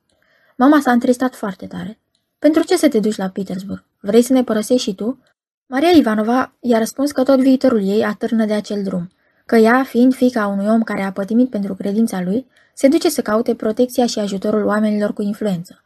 Mama 0.55 0.79
s-a 0.79 0.91
întristat 0.91 1.35
foarte 1.35 1.67
tare. 1.67 2.00
Pentru 2.45 2.63
ce 2.63 2.77
să 2.77 2.87
te 2.87 2.99
duci 2.99 3.15
la 3.15 3.29
Petersburg? 3.29 3.83
Vrei 3.99 4.21
să 4.21 4.33
ne 4.33 4.43
părăsești 4.43 4.89
și 4.89 4.95
tu? 4.95 5.19
Maria 5.67 5.89
Ivanova 5.89 6.53
i-a 6.59 6.77
răspuns 6.77 7.11
că 7.11 7.23
tot 7.23 7.39
viitorul 7.39 7.87
ei 7.87 8.03
atârnă 8.03 8.45
de 8.45 8.53
acel 8.53 8.83
drum, 8.83 9.11
că 9.45 9.55
ea, 9.55 9.83
fiind 9.83 10.13
fica 10.13 10.47
unui 10.47 10.67
om 10.67 10.83
care 10.83 11.01
a 11.01 11.11
pătimit 11.11 11.49
pentru 11.49 11.73
credința 11.75 12.21
lui, 12.21 12.47
se 12.73 12.87
duce 12.87 13.09
să 13.09 13.21
caute 13.21 13.55
protecția 13.55 14.05
și 14.05 14.19
ajutorul 14.19 14.65
oamenilor 14.65 15.13
cu 15.13 15.21
influență. 15.21 15.81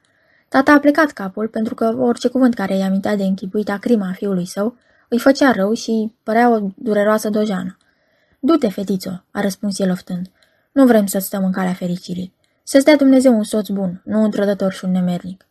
Tata 0.47 0.71
a 0.71 0.79
plecat 0.79 1.11
capul 1.11 1.47
pentru 1.47 1.75
că 1.75 1.95
orice 1.99 2.27
cuvânt 2.27 2.53
care 2.53 2.75
îi 2.75 2.83
amintea 2.83 3.15
de 3.15 3.23
închipuita 3.23 3.77
crima 3.77 4.11
fiului 4.11 4.45
său 4.45 4.75
îi 5.09 5.19
făcea 5.19 5.51
rău 5.51 5.73
și 5.73 6.13
părea 6.23 6.49
o 6.49 6.59
dureroasă 6.75 7.29
dojană. 7.29 7.77
Du-te, 8.39 8.69
fetițo, 8.69 9.23
a 9.31 9.41
răspuns 9.41 9.79
el 9.79 9.91
oftând. 9.91 10.27
Nu 10.71 10.85
vrem 10.85 11.05
să 11.05 11.19
stăm 11.19 11.43
în 11.45 11.51
calea 11.51 11.73
fericirii. 11.73 12.33
Să-ți 12.63 12.85
dea 12.85 12.95
Dumnezeu 12.95 13.35
un 13.35 13.43
soț 13.43 13.67
bun, 13.67 14.01
nu 14.05 14.21
un 14.21 14.31
trădător 14.31 14.71
și 14.71 14.85
un 14.85 14.91
nemernic. 14.91 15.45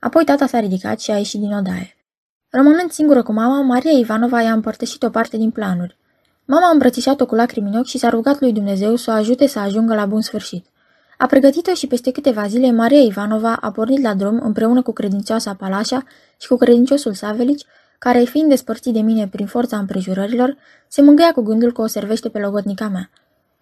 Apoi 0.00 0.24
tata 0.24 0.46
s-a 0.46 0.60
ridicat 0.60 1.00
și 1.00 1.10
a 1.10 1.16
ieșit 1.16 1.40
din 1.40 1.52
odaie. 1.52 1.96
Rămânând 2.50 2.90
singură 2.90 3.22
cu 3.22 3.32
mama, 3.32 3.60
Maria 3.60 3.98
Ivanova 3.98 4.42
i-a 4.42 4.52
împărtășit 4.52 5.02
o 5.02 5.10
parte 5.10 5.36
din 5.36 5.50
planuri. 5.50 5.96
Mama 6.44 6.66
a 6.66 6.70
îmbrățișat-o 6.70 7.26
cu 7.26 7.34
lacrimi 7.34 7.68
în 7.68 7.78
ochi 7.78 7.86
și 7.86 7.98
s-a 7.98 8.08
rugat 8.08 8.40
lui 8.40 8.52
Dumnezeu 8.52 8.96
să 8.96 9.10
o 9.10 9.14
ajute 9.14 9.46
să 9.46 9.58
ajungă 9.58 9.94
la 9.94 10.06
bun 10.06 10.20
sfârșit. 10.20 10.66
A 11.18 11.26
pregătit-o 11.26 11.74
și 11.74 11.86
peste 11.86 12.10
câteva 12.10 12.46
zile 12.46 12.70
Maria 12.70 13.00
Ivanova 13.00 13.54
a 13.54 13.70
pornit 13.70 14.02
la 14.02 14.14
drum 14.14 14.40
împreună 14.42 14.82
cu 14.82 14.92
credincioasa 14.92 15.54
Palașa 15.54 16.04
și 16.40 16.48
cu 16.48 16.56
credinciosul 16.56 17.12
Savelici, 17.12 17.64
care, 17.98 18.18
fiind 18.24 18.48
despărțit 18.48 18.92
de 18.92 19.00
mine 19.00 19.28
prin 19.28 19.46
forța 19.46 19.78
împrejurărilor, 19.78 20.56
se 20.88 21.02
mângâia 21.02 21.32
cu 21.32 21.42
gândul 21.42 21.72
că 21.72 21.80
o 21.80 21.86
servește 21.86 22.28
pe 22.28 22.38
logodnica 22.38 22.88
mea. 22.88 23.10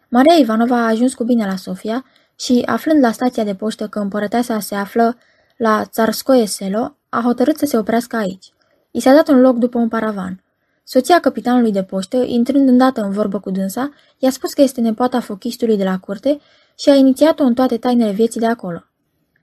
Maria 0.08 0.34
Ivanova 0.34 0.76
a 0.76 0.88
ajuns 0.88 1.14
cu 1.14 1.24
bine 1.24 1.46
la 1.46 1.56
Sofia 1.56 2.04
și, 2.38 2.62
aflând 2.66 3.02
la 3.02 3.12
stația 3.12 3.44
de 3.44 3.54
poștă 3.54 3.86
că 3.86 3.98
împărăteasa 3.98 4.60
se 4.60 4.74
află 4.74 5.16
la 5.56 5.84
Tsarskoye 5.84 6.46
Selo, 6.46 6.96
a 7.08 7.20
hotărât 7.24 7.58
să 7.58 7.66
se 7.66 7.78
oprească 7.78 8.16
aici. 8.16 8.52
I 8.90 9.00
s-a 9.00 9.12
dat 9.12 9.28
un 9.28 9.40
loc 9.40 9.56
după 9.56 9.78
un 9.78 9.88
paravan. 9.88 10.42
Soția 10.84 11.20
capitanului 11.20 11.72
de 11.72 11.82
poștă, 11.82 12.16
intrând 12.16 12.68
îndată 12.68 13.00
în 13.00 13.10
vorbă 13.10 13.40
cu 13.40 13.50
dânsa, 13.50 13.90
i-a 14.18 14.30
spus 14.30 14.52
că 14.52 14.62
este 14.62 14.80
nepoata 14.80 15.20
fochistului 15.20 15.76
de 15.76 15.84
la 15.84 15.98
curte 15.98 16.40
și 16.78 16.88
a 16.88 16.94
inițiat-o 16.94 17.44
în 17.44 17.54
toate 17.54 17.76
tainele 17.76 18.10
vieții 18.10 18.40
de 18.40 18.46
acolo. 18.46 18.84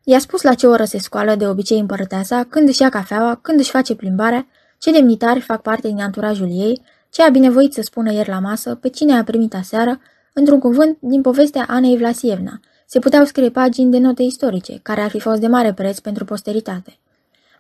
I-a 0.04 0.20
spus 0.20 0.42
la 0.42 0.54
ce 0.54 0.68
oră 0.68 0.84
se 0.84 0.98
scoală 0.98 1.36
de 1.36 1.48
obicei 1.48 1.80
împărăteasa, 1.80 2.44
când 2.44 2.68
își 2.68 2.82
ia 2.82 2.90
cafeaua, 2.90 3.36
când 3.36 3.60
își 3.60 3.70
face 3.70 3.96
plimbarea, 3.96 4.48
ce 4.78 4.92
demnitari 4.92 5.40
fac 5.40 5.62
parte 5.62 5.88
din 5.88 6.02
anturajul 6.02 6.48
ei, 6.52 6.82
ce 7.10 7.24
a 7.24 7.30
binevoit 7.30 7.74
să 7.74 7.82
spună 7.82 8.12
ieri 8.12 8.30
la 8.30 8.40
masă, 8.40 8.76
pe 8.76 8.90
cine 8.90 9.14
a 9.14 9.24
primit 9.24 9.54
aseară, 9.54 10.00
într-un 10.34 10.60
cuvânt 10.60 10.98
din 11.00 11.22
povestea 11.22 11.66
Anei 11.68 11.98
Vlasievna. 11.98 12.60
Se 12.86 13.00
puteau 13.00 13.26
scrie 13.26 13.50
pagini 13.50 13.92
de 13.92 13.98
note 13.98 14.24
istorice, 14.24 14.80
care 14.82 15.02
ar 15.02 15.10
fi 15.10 15.20
fost 15.20 15.40
de 15.40 15.48
mare 15.48 15.74
preț 15.74 16.00
pentru 16.00 16.26
posteritate. 16.26 16.98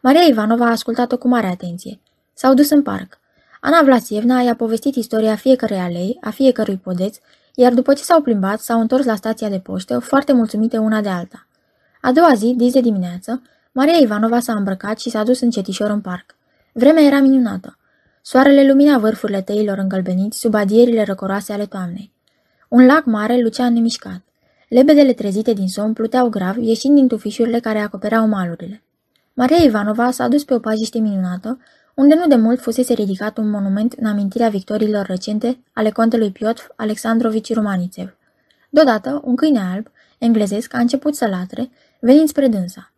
Maria 0.02 0.22
Ivanova 0.22 0.66
a 0.66 0.70
ascultat-o 0.70 1.18
cu 1.18 1.28
mare 1.28 1.48
atenție. 1.48 2.00
S-au 2.34 2.54
dus 2.54 2.70
în 2.70 2.82
parc. 2.82 3.20
Ana 3.62 3.82
Vlasievna 3.84 4.42
i-a 4.42 4.56
povestit 4.56 4.96
istoria 4.96 5.36
fiecărei 5.36 5.78
alei, 5.78 6.18
a 6.22 6.30
fiecărui 6.30 6.78
podeț, 6.78 7.18
iar 7.56 7.74
după 7.74 7.94
ce 7.94 8.04
s-au 8.04 8.22
plimbat, 8.22 8.60
s-au 8.60 8.80
întors 8.80 9.06
la 9.06 9.16
stația 9.16 9.50
de 9.50 9.60
poștă, 9.60 10.00
foarte 10.00 10.34
mulțumite 10.34 10.78
una 10.78 11.02
de 11.02 11.10
alta. 11.10 11.48
A 12.02 12.12
doua 12.12 12.34
zi, 12.34 12.54
dis 12.58 12.74
de 12.74 12.82
dimineață, 12.82 13.42
Maria 13.72 13.98
Ivanova 13.98 14.40
s-a 14.40 14.54
îmbrăcat 14.54 15.00
și 15.00 15.10
s-a 15.10 15.24
dus 15.24 15.42
încetișor 15.42 15.90
în 15.90 16.02
parc. 16.02 16.36
Vremea 16.72 17.04
era 17.04 17.20
minunată. 17.20 17.78
Soarele 18.22 18.68
lumina 18.68 18.98
vârfurile 18.98 19.42
tăilor 19.42 19.78
îngălbeniți 19.78 20.40
sub 20.40 20.54
adierile 20.54 21.04
răcoroase 21.04 21.54
ale 21.54 21.66
toamnei. 21.66 22.12
Un 22.68 22.86
lac 22.86 23.06
mare 23.06 23.42
lucea 23.42 23.70
nemișcat. 23.70 24.22
Lebedele 24.74 25.14
trezite 25.14 25.54
din 25.54 25.68
somn 25.68 25.94
pluteau 25.94 26.30
grav, 26.30 26.58
ieșind 26.58 26.96
din 26.96 27.08
tufișurile 27.08 27.60
care 27.60 27.80
acopereau 27.80 28.28
malurile. 28.28 28.84
Maria 29.34 29.64
Ivanova 29.64 30.12
s-a 30.12 30.28
dus 30.28 30.44
pe 30.44 30.54
o 30.54 30.60
pajiște 30.60 31.00
minunată, 31.00 31.60
unde 31.94 32.16
nu 32.16 32.28
de 32.28 32.36
mult 32.36 32.60
fusese 32.60 32.94
ridicat 32.94 33.38
un 33.38 33.50
monument 33.50 33.94
în 33.94 34.06
amintirea 34.06 34.50
victoriilor 34.50 35.06
recente 35.06 35.60
ale 35.74 35.90
contelui 35.90 36.32
Piotr 36.32 36.62
Alexandrovici 36.76 37.54
Rumanițev. 37.54 38.16
Deodată, 38.70 39.22
un 39.24 39.36
câine 39.36 39.60
alb, 39.74 39.88
englezesc, 40.18 40.74
a 40.74 40.80
început 40.80 41.16
să 41.16 41.28
latre, 41.28 41.72
venind 42.00 42.28
spre 42.28 42.48
dânsa. 42.48 42.92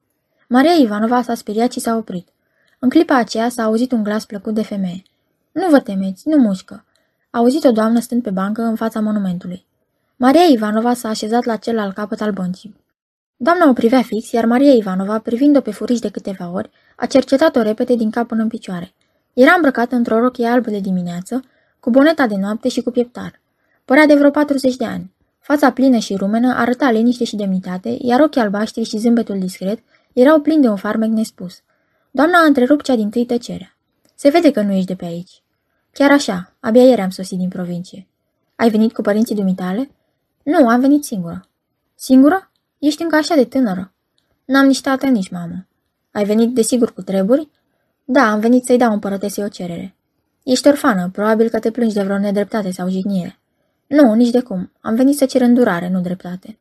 Maria 0.47 0.73
Ivanova 0.73 1.21
s-a 1.21 1.35
speriat 1.35 1.71
și 1.71 1.79
s-a 1.79 1.95
oprit. 1.95 2.27
În 2.79 2.89
clipa 2.89 3.15
aceea 3.15 3.49
s-a 3.49 3.63
auzit 3.63 3.91
un 3.91 4.03
glas 4.03 4.25
plăcut 4.25 4.53
de 4.53 4.63
femeie. 4.63 5.03
Nu 5.51 5.69
vă 5.69 5.79
temeți, 5.79 6.27
nu 6.27 6.37
mușcă. 6.37 6.85
A 7.29 7.37
auzit 7.37 7.63
o 7.63 7.71
doamnă 7.71 7.99
stând 7.99 8.21
pe 8.21 8.29
bancă 8.29 8.61
în 8.61 8.75
fața 8.75 8.99
monumentului. 8.99 9.65
Maria 10.17 10.43
Ivanova 10.43 10.93
s-a 10.93 11.09
așezat 11.09 11.43
la 11.43 11.55
celălalt 11.55 11.93
capăt 11.93 12.21
al 12.21 12.31
băncii. 12.31 12.75
Doamna 13.35 13.69
o 13.69 13.73
privea 13.73 14.01
fix, 14.01 14.31
iar 14.31 14.45
Maria 14.45 14.73
Ivanova, 14.73 15.19
privind-o 15.19 15.61
pe 15.61 15.71
furiș 15.71 15.99
de 15.99 16.09
câteva 16.09 16.51
ori, 16.53 16.69
a 16.95 17.05
cercetat-o 17.05 17.61
repede 17.61 17.95
din 17.95 18.09
cap 18.09 18.27
până 18.27 18.41
în 18.41 18.47
picioare. 18.47 18.93
Era 19.33 19.53
îmbrăcată 19.55 19.95
într-o 19.95 20.19
rochie 20.19 20.47
albă 20.47 20.69
de 20.69 20.79
dimineață, 20.79 21.43
cu 21.79 21.89
boneta 21.89 22.27
de 22.27 22.35
noapte 22.35 22.69
și 22.69 22.81
cu 22.81 22.91
pieptar. 22.91 23.41
Părea 23.85 24.05
de 24.05 24.15
vreo 24.15 24.29
40 24.29 24.75
de 24.75 24.85
ani. 24.85 25.13
Fața 25.39 25.71
plină 25.71 25.97
și 25.97 26.15
rumenă 26.15 26.53
arăta 26.53 26.91
liniște 26.91 27.23
și 27.23 27.35
demnitate, 27.35 27.97
iar 28.01 28.19
ochii 28.19 28.41
albaștri 28.41 28.83
și 28.83 28.97
zâmbetul 28.97 29.39
discret 29.39 29.79
erau 30.13 30.39
plini 30.39 30.61
de 30.61 30.67
un 30.67 30.75
farmec 30.75 31.09
nespus. 31.09 31.61
Doamna 32.11 32.37
a 32.37 32.45
întrerupt 32.45 32.85
cea 32.85 32.95
din 32.95 33.09
tâi 33.09 33.25
tăcerea. 33.25 33.77
Se 34.15 34.29
vede 34.29 34.51
că 34.51 34.61
nu 34.61 34.71
ești 34.71 34.87
de 34.87 34.95
pe 34.95 35.05
aici. 35.05 35.41
Chiar 35.91 36.11
așa, 36.11 36.53
abia 36.59 36.83
ieri 36.83 37.01
am 37.01 37.09
sosit 37.09 37.37
din 37.37 37.49
provincie. 37.49 38.07
Ai 38.55 38.69
venit 38.69 38.93
cu 38.93 39.01
părinții 39.01 39.35
dumitale? 39.35 39.89
Nu, 40.45 40.67
am 40.67 40.79
venit 40.79 41.03
singură. 41.03 41.47
Singură? 41.95 42.51
Ești 42.79 43.01
încă 43.01 43.15
așa 43.15 43.35
de 43.35 43.45
tânără. 43.45 43.93
N-am 44.45 44.65
nici 44.65 44.81
tată, 44.81 45.05
nici 45.05 45.29
mamă. 45.29 45.67
Ai 46.11 46.25
venit 46.25 46.53
desigur 46.53 46.93
cu 46.93 47.01
treburi? 47.01 47.49
Da, 48.03 48.31
am 48.31 48.39
venit 48.39 48.65
să-i 48.65 48.77
dau 48.77 48.93
împărătesei 48.93 49.43
o 49.43 49.47
cerere. 49.47 49.95
Ești 50.43 50.67
orfană, 50.67 51.09
probabil 51.11 51.49
că 51.49 51.59
te 51.59 51.71
plângi 51.71 51.93
de 51.93 52.03
vreo 52.03 52.17
nedreptate 52.17 52.71
sau 52.71 52.89
jignire. 52.89 53.39
Nu, 53.87 54.13
nici 54.13 54.29
de 54.29 54.41
cum. 54.41 54.71
Am 54.81 54.95
venit 54.95 55.17
să 55.17 55.25
cer 55.25 55.41
îndurare, 55.41 55.89
nu 55.89 56.01
dreptate. 56.01 56.59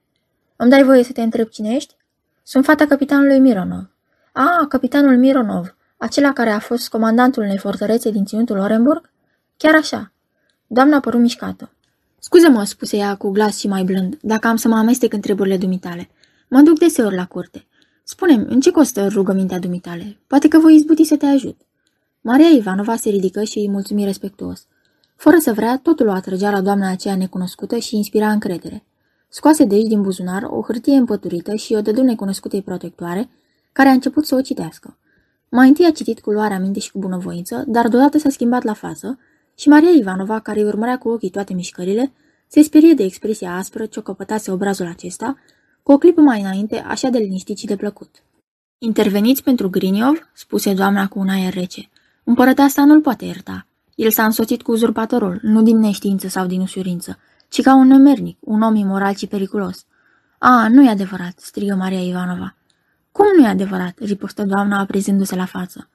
Îmi 0.56 0.70
dai 0.70 0.82
voie 0.82 1.02
să 1.02 1.12
te 1.12 1.22
întreb 1.22 1.48
cine 1.48 1.74
ești? 1.74 1.96
Sunt 2.42 2.64
fata 2.64 2.86
capitanului 2.86 3.38
Mironov. 3.38 3.90
A, 4.32 4.66
capitanul 4.68 5.16
Mironov, 5.18 5.76
acela 5.96 6.32
care 6.32 6.50
a 6.50 6.58
fost 6.58 6.88
comandantul 6.88 7.42
unei 7.42 7.58
fortărețe 7.58 8.10
din 8.10 8.24
ținutul 8.24 8.58
Orenburg? 8.58 9.10
Chiar 9.56 9.74
așa. 9.74 10.12
Doamna 10.66 11.00
păru 11.00 11.18
mișcată. 11.18 11.73
Scuze-mă, 12.26 12.64
spuse 12.64 12.96
ea 12.96 13.14
cu 13.14 13.30
glas 13.30 13.58
și 13.58 13.68
mai 13.68 13.82
blând, 13.82 14.18
dacă 14.22 14.46
am 14.46 14.56
să 14.56 14.68
mă 14.68 14.76
amestec 14.76 15.12
în 15.12 15.20
treburile 15.20 15.56
dumitale. 15.56 16.08
Mă 16.48 16.60
duc 16.60 16.78
deseori 16.78 17.14
la 17.14 17.26
curte. 17.26 17.66
Spune-mi, 18.04 18.46
în 18.48 18.60
ce 18.60 18.70
costă 18.70 19.08
rugămintea 19.08 19.58
dumitale? 19.58 20.18
Poate 20.26 20.48
că 20.48 20.58
voi 20.58 20.74
izbuti 20.74 21.04
să 21.04 21.16
te 21.16 21.26
ajut. 21.26 21.60
Maria 22.20 22.48
Ivanova 22.48 22.96
se 22.96 23.10
ridică 23.10 23.42
și 23.42 23.58
îi 23.58 23.68
mulțumi 23.68 24.04
respectuos. 24.04 24.66
Fără 25.16 25.36
să 25.38 25.52
vrea, 25.52 25.78
totul 25.82 26.06
o 26.06 26.10
atrăgea 26.10 26.50
la 26.50 26.60
doamna 26.60 26.90
aceea 26.90 27.16
necunoscută 27.16 27.78
și 27.78 27.96
inspira 27.96 28.30
încredere. 28.30 28.84
Scoase 29.28 29.64
deci 29.64 29.86
din 29.86 30.02
buzunar 30.02 30.42
o 30.42 30.62
hârtie 30.62 30.94
împăturită 30.94 31.54
și 31.54 31.74
o 31.74 31.80
dădu 31.80 32.02
necunoscutei 32.02 32.62
protectoare, 32.62 33.28
care 33.72 33.88
a 33.88 33.92
început 33.92 34.26
să 34.26 34.34
o 34.34 34.40
citească. 34.40 34.96
Mai 35.48 35.68
întâi 35.68 35.86
a 35.86 35.90
citit 35.90 36.20
cu 36.20 36.30
luarea 36.30 36.58
minte 36.58 36.78
și 36.78 36.90
cu 36.90 36.98
bunăvoință, 36.98 37.64
dar 37.66 37.88
deodată 37.88 38.18
s-a 38.18 38.30
schimbat 38.30 38.62
la 38.62 38.72
față 38.72 39.18
și 39.54 39.68
Maria 39.68 39.90
Ivanova, 39.90 40.40
care 40.40 40.60
îi 40.60 40.66
urmărea 40.66 40.98
cu 40.98 41.08
ochii 41.08 41.30
toate 41.30 41.54
mișcările, 41.54 42.12
se 42.46 42.62
sperie 42.62 42.94
de 42.94 43.02
expresia 43.02 43.56
aspră 43.56 43.86
ce 43.86 43.98
o 43.98 44.02
căpătase 44.02 44.50
obrazul 44.50 44.86
acesta, 44.86 45.38
cu 45.82 45.92
o 45.92 45.98
clipă 45.98 46.20
mai 46.20 46.40
înainte, 46.40 46.78
așa 46.78 47.08
de 47.08 47.18
liniștit 47.18 47.58
și 47.58 47.66
de 47.66 47.76
plăcut. 47.76 48.22
Interveniți 48.78 49.42
pentru 49.42 49.70
Griniov?" 49.70 50.30
spuse 50.32 50.74
doamna 50.74 51.08
cu 51.08 51.18
un 51.18 51.28
aer 51.28 51.54
rece. 51.54 51.88
Împărăteasa 52.24 52.84
nu-l 52.84 53.00
poate 53.00 53.24
ierta. 53.24 53.66
El 53.94 54.10
s-a 54.10 54.24
însoțit 54.24 54.62
cu 54.62 54.72
uzurpatorul, 54.72 55.38
nu 55.42 55.62
din 55.62 55.78
neștiință 55.78 56.28
sau 56.28 56.46
din 56.46 56.60
ușurință, 56.60 57.18
ci 57.48 57.62
ca 57.62 57.74
un 57.74 57.86
nemernic, 57.86 58.36
un 58.40 58.62
om 58.62 58.74
imoral 58.74 59.14
și 59.14 59.26
periculos. 59.26 59.84
A, 60.38 60.68
nu 60.68 60.84
e 60.84 60.90
adevărat, 60.90 61.38
strigă 61.38 61.74
Maria 61.74 62.00
Ivanova. 62.00 62.56
Cum 63.12 63.26
nu 63.36 63.44
e 63.44 63.48
adevărat? 63.48 63.98
ripostă 63.98 64.42
doamna 64.42 64.78
aprinzându-se 64.78 65.36
la 65.36 65.44
față. 65.44 65.88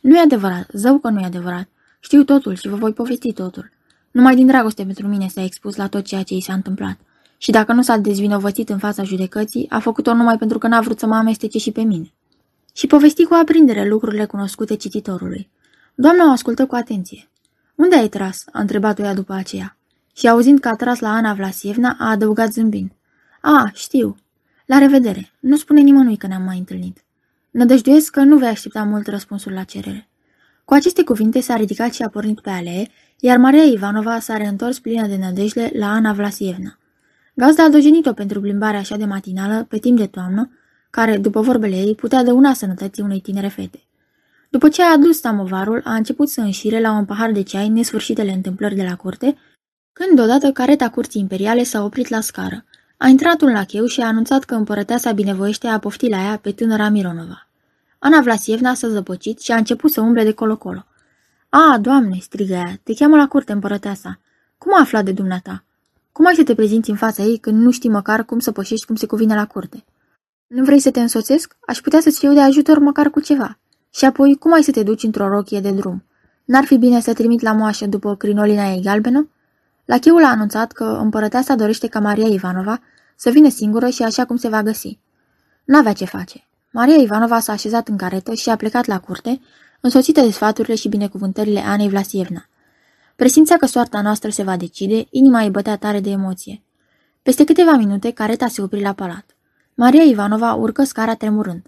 Nu 0.00 0.16
e 0.16 0.20
adevărat, 0.20 0.68
zău 0.72 0.98
că 0.98 1.08
nu 1.08 1.20
e 1.20 1.24
adevărat. 1.24 1.68
Știu 2.00 2.24
totul 2.24 2.54
și 2.54 2.68
vă 2.68 2.76
voi 2.76 2.92
povesti 2.92 3.32
totul. 3.32 3.70
Numai 4.10 4.34
din 4.34 4.46
dragoste 4.46 4.84
pentru 4.84 5.06
mine 5.06 5.28
s-a 5.28 5.42
expus 5.42 5.76
la 5.76 5.86
tot 5.86 6.04
ceea 6.04 6.22
ce 6.22 6.34
i 6.34 6.40
s-a 6.40 6.52
întâmplat. 6.52 6.98
Și 7.38 7.50
dacă 7.50 7.72
nu 7.72 7.82
s-a 7.82 7.96
dezvinovățit 7.96 8.68
în 8.68 8.78
fața 8.78 9.02
judecății, 9.02 9.66
a 9.68 9.78
făcut-o 9.78 10.14
numai 10.14 10.38
pentru 10.38 10.58
că 10.58 10.66
n-a 10.66 10.80
vrut 10.80 10.98
să 10.98 11.06
mă 11.06 11.14
amestece 11.14 11.58
și 11.58 11.70
pe 11.70 11.82
mine. 11.82 12.12
Și 12.74 12.86
povesti 12.86 13.24
cu 13.24 13.34
aprindere 13.34 13.88
lucrurile 13.88 14.24
cunoscute 14.24 14.76
cititorului. 14.76 15.50
Doamna 15.94 16.26
o 16.26 16.30
ascultă 16.30 16.66
cu 16.66 16.74
atenție. 16.74 17.28
Unde 17.74 17.96
ai 17.96 18.08
tras?" 18.08 18.44
a 18.52 18.60
întrebat-o 18.60 19.02
ea 19.02 19.14
după 19.14 19.32
aceea. 19.32 19.76
Și 20.16 20.28
auzind 20.28 20.60
că 20.60 20.68
a 20.68 20.76
tras 20.76 20.98
la 20.98 21.08
Ana 21.08 21.34
Vlasievna, 21.34 21.96
a 21.98 22.10
adăugat 22.10 22.52
zâmbind. 22.52 22.90
A, 23.40 23.70
știu. 23.74 24.16
La 24.66 24.78
revedere. 24.78 25.32
Nu 25.40 25.56
spune 25.56 25.80
nimănui 25.80 26.16
că 26.16 26.26
ne-am 26.26 26.42
mai 26.42 26.58
întâlnit. 26.58 27.04
Nădăjduiesc 27.50 28.12
că 28.12 28.22
nu 28.22 28.36
vei 28.36 28.48
aștepta 28.48 28.82
mult 28.82 29.06
răspunsul 29.06 29.52
la 29.52 29.62
cerere. 29.62 30.09
Cu 30.70 30.76
aceste 30.76 31.04
cuvinte 31.04 31.40
s-a 31.40 31.56
ridicat 31.56 31.92
și 31.92 32.02
a 32.02 32.08
pornit 32.08 32.40
pe 32.40 32.50
alee, 32.50 32.88
iar 33.20 33.38
Maria 33.38 33.62
Ivanova 33.62 34.18
s-a 34.18 34.36
reîntors 34.36 34.78
plină 34.78 35.06
de 35.06 35.16
nădejde 35.16 35.70
la 35.74 35.86
Ana 35.92 36.12
Vlasievna. 36.12 36.78
Gazda 37.34 37.64
a 37.64 37.68
dojenit-o 37.68 38.12
pentru 38.12 38.40
plimbarea 38.40 38.78
așa 38.78 38.96
de 38.96 39.04
matinală, 39.04 39.66
pe 39.68 39.78
timp 39.78 39.98
de 39.98 40.06
toamnă, 40.06 40.50
care, 40.90 41.16
după 41.16 41.40
vorbele 41.40 41.76
ei, 41.76 41.94
putea 41.94 42.22
dăuna 42.22 42.54
sănătății 42.54 43.02
unei 43.02 43.20
tinere 43.20 43.48
fete. 43.48 43.82
După 44.50 44.68
ce 44.68 44.82
a 44.82 44.92
adus 44.92 45.20
samovarul, 45.20 45.80
a 45.84 45.94
început 45.94 46.28
să 46.28 46.40
înșire 46.40 46.80
la 46.80 46.92
un 46.92 47.04
pahar 47.04 47.32
de 47.32 47.42
ceai 47.42 47.68
nesfârșitele 47.68 48.32
întâmplări 48.32 48.74
de 48.74 48.82
la 48.82 48.96
curte, 48.96 49.36
când 49.92 50.16
deodată 50.16 50.52
careta 50.52 50.88
curții 50.88 51.20
imperiale 51.20 51.62
s-a 51.62 51.84
oprit 51.84 52.08
la 52.08 52.20
scară. 52.20 52.64
A 52.96 53.06
intrat 53.06 53.40
un 53.40 53.52
lacheu 53.52 53.86
și 53.86 54.00
a 54.00 54.06
anunțat 54.06 54.44
că 54.44 54.54
împărăteasa 54.54 55.12
binevoiește 55.12 55.66
a 55.66 55.78
pofti 55.78 56.08
la 56.08 56.16
ea 56.16 56.36
pe 56.36 56.52
tânăra 56.52 56.88
Mironova. 56.88 57.49
Ana 58.02 58.20
Vlasievna 58.20 58.74
s-a 58.74 58.88
zăpăcit 58.88 59.40
și 59.40 59.52
a 59.52 59.56
început 59.56 59.92
să 59.92 60.00
umble 60.00 60.24
de 60.24 60.32
colo-colo. 60.32 60.84
A, 61.48 61.78
doamne, 61.80 62.18
strigă 62.20 62.52
ea, 62.52 62.78
te 62.82 62.94
cheamă 62.94 63.16
la 63.16 63.28
curte 63.28 63.52
împărăteasa. 63.52 64.20
Cum 64.58 64.74
a 64.74 64.80
aflat 64.80 65.04
de 65.04 65.12
dumneata? 65.12 65.64
Cum 66.12 66.26
ai 66.26 66.34
să 66.34 66.42
te 66.42 66.54
prezinți 66.54 66.90
în 66.90 66.96
fața 66.96 67.22
ei 67.22 67.38
când 67.38 67.60
nu 67.60 67.70
știi 67.70 67.90
măcar 67.90 68.24
cum 68.24 68.38
să 68.38 68.52
pășești 68.52 68.86
cum 68.86 68.94
se 68.94 69.06
cuvine 69.06 69.34
la 69.34 69.46
curte? 69.46 69.84
Nu 70.46 70.64
vrei 70.64 70.80
să 70.80 70.90
te 70.90 71.00
însoțesc? 71.00 71.56
Aș 71.66 71.80
putea 71.80 72.00
să-ți 72.00 72.18
fiu 72.18 72.32
de 72.32 72.40
ajutor 72.40 72.78
măcar 72.78 73.10
cu 73.10 73.20
ceva. 73.20 73.58
Și 73.94 74.04
apoi, 74.04 74.36
cum 74.36 74.52
ai 74.52 74.62
să 74.62 74.70
te 74.70 74.82
duci 74.82 75.02
într-o 75.02 75.28
rochie 75.28 75.60
de 75.60 75.70
drum? 75.70 76.04
N-ar 76.44 76.64
fi 76.64 76.76
bine 76.76 77.00
să 77.00 77.12
trimit 77.12 77.40
la 77.40 77.52
moașă 77.52 77.86
după 77.86 78.16
crinolina 78.16 78.72
ei 78.72 78.82
galbenă? 78.82 79.28
Lacheul 79.84 80.24
a 80.24 80.28
anunțat 80.28 80.72
că 80.72 80.84
împărăteasa 80.84 81.54
dorește 81.54 81.86
ca 81.86 82.00
Maria 82.00 82.28
Ivanova 82.28 82.80
să 83.16 83.30
vină 83.30 83.48
singură 83.48 83.88
și 83.88 84.02
așa 84.02 84.24
cum 84.24 84.36
se 84.36 84.48
va 84.48 84.62
găsi. 84.62 84.98
N-avea 85.64 85.92
ce 85.92 86.04
face. 86.04 86.49
Maria 86.72 86.96
Ivanova 86.96 87.40
s-a 87.40 87.52
așezat 87.52 87.88
în 87.88 87.96
caretă 87.96 88.34
și 88.34 88.48
a 88.48 88.56
plecat 88.56 88.86
la 88.86 89.00
curte, 89.00 89.40
însoțită 89.80 90.20
de 90.20 90.30
sfaturile 90.30 90.74
și 90.74 90.88
binecuvântările 90.88 91.60
Anei 91.60 91.88
Vlasievna. 91.88 92.48
Presimțea 93.16 93.56
că 93.56 93.66
soarta 93.66 94.00
noastră 94.00 94.30
se 94.30 94.42
va 94.42 94.56
decide, 94.56 95.06
inima 95.10 95.40
îi 95.40 95.50
bătea 95.50 95.76
tare 95.76 96.00
de 96.00 96.10
emoție. 96.10 96.62
Peste 97.22 97.44
câteva 97.44 97.72
minute, 97.72 98.10
careta 98.10 98.48
se 98.48 98.62
opri 98.62 98.80
la 98.80 98.92
palat. 98.92 99.36
Maria 99.74 100.02
Ivanova 100.02 100.54
urcă 100.54 100.82
scara 100.82 101.14
tremurând. 101.14 101.66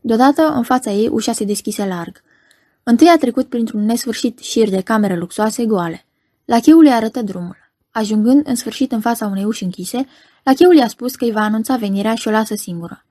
Deodată, 0.00 0.42
în 0.42 0.62
fața 0.62 0.90
ei, 0.90 1.08
ușa 1.08 1.32
se 1.32 1.44
deschise 1.44 1.86
larg. 1.86 2.22
Întâi 2.82 3.08
a 3.08 3.16
trecut 3.16 3.48
printr-un 3.48 3.84
nesfârșit 3.84 4.38
șir 4.38 4.68
de 4.68 4.80
camere 4.80 5.16
luxoase 5.16 5.64
goale. 5.64 6.06
Lacheul 6.44 6.84
îi 6.84 6.92
arătă 6.92 7.22
drumul. 7.22 7.56
Ajungând 7.90 8.46
în 8.46 8.54
sfârșit 8.54 8.92
în 8.92 9.00
fața 9.00 9.26
unei 9.26 9.44
uși 9.44 9.64
închise, 9.64 10.06
lacheul 10.42 10.74
i-a 10.76 10.88
spus 10.88 11.14
că 11.14 11.24
îi 11.24 11.32
va 11.32 11.40
anunța 11.40 11.76
venirea 11.76 12.14
și 12.14 12.28
o 12.28 12.30
lasă 12.30 12.54
singură. 12.54 13.04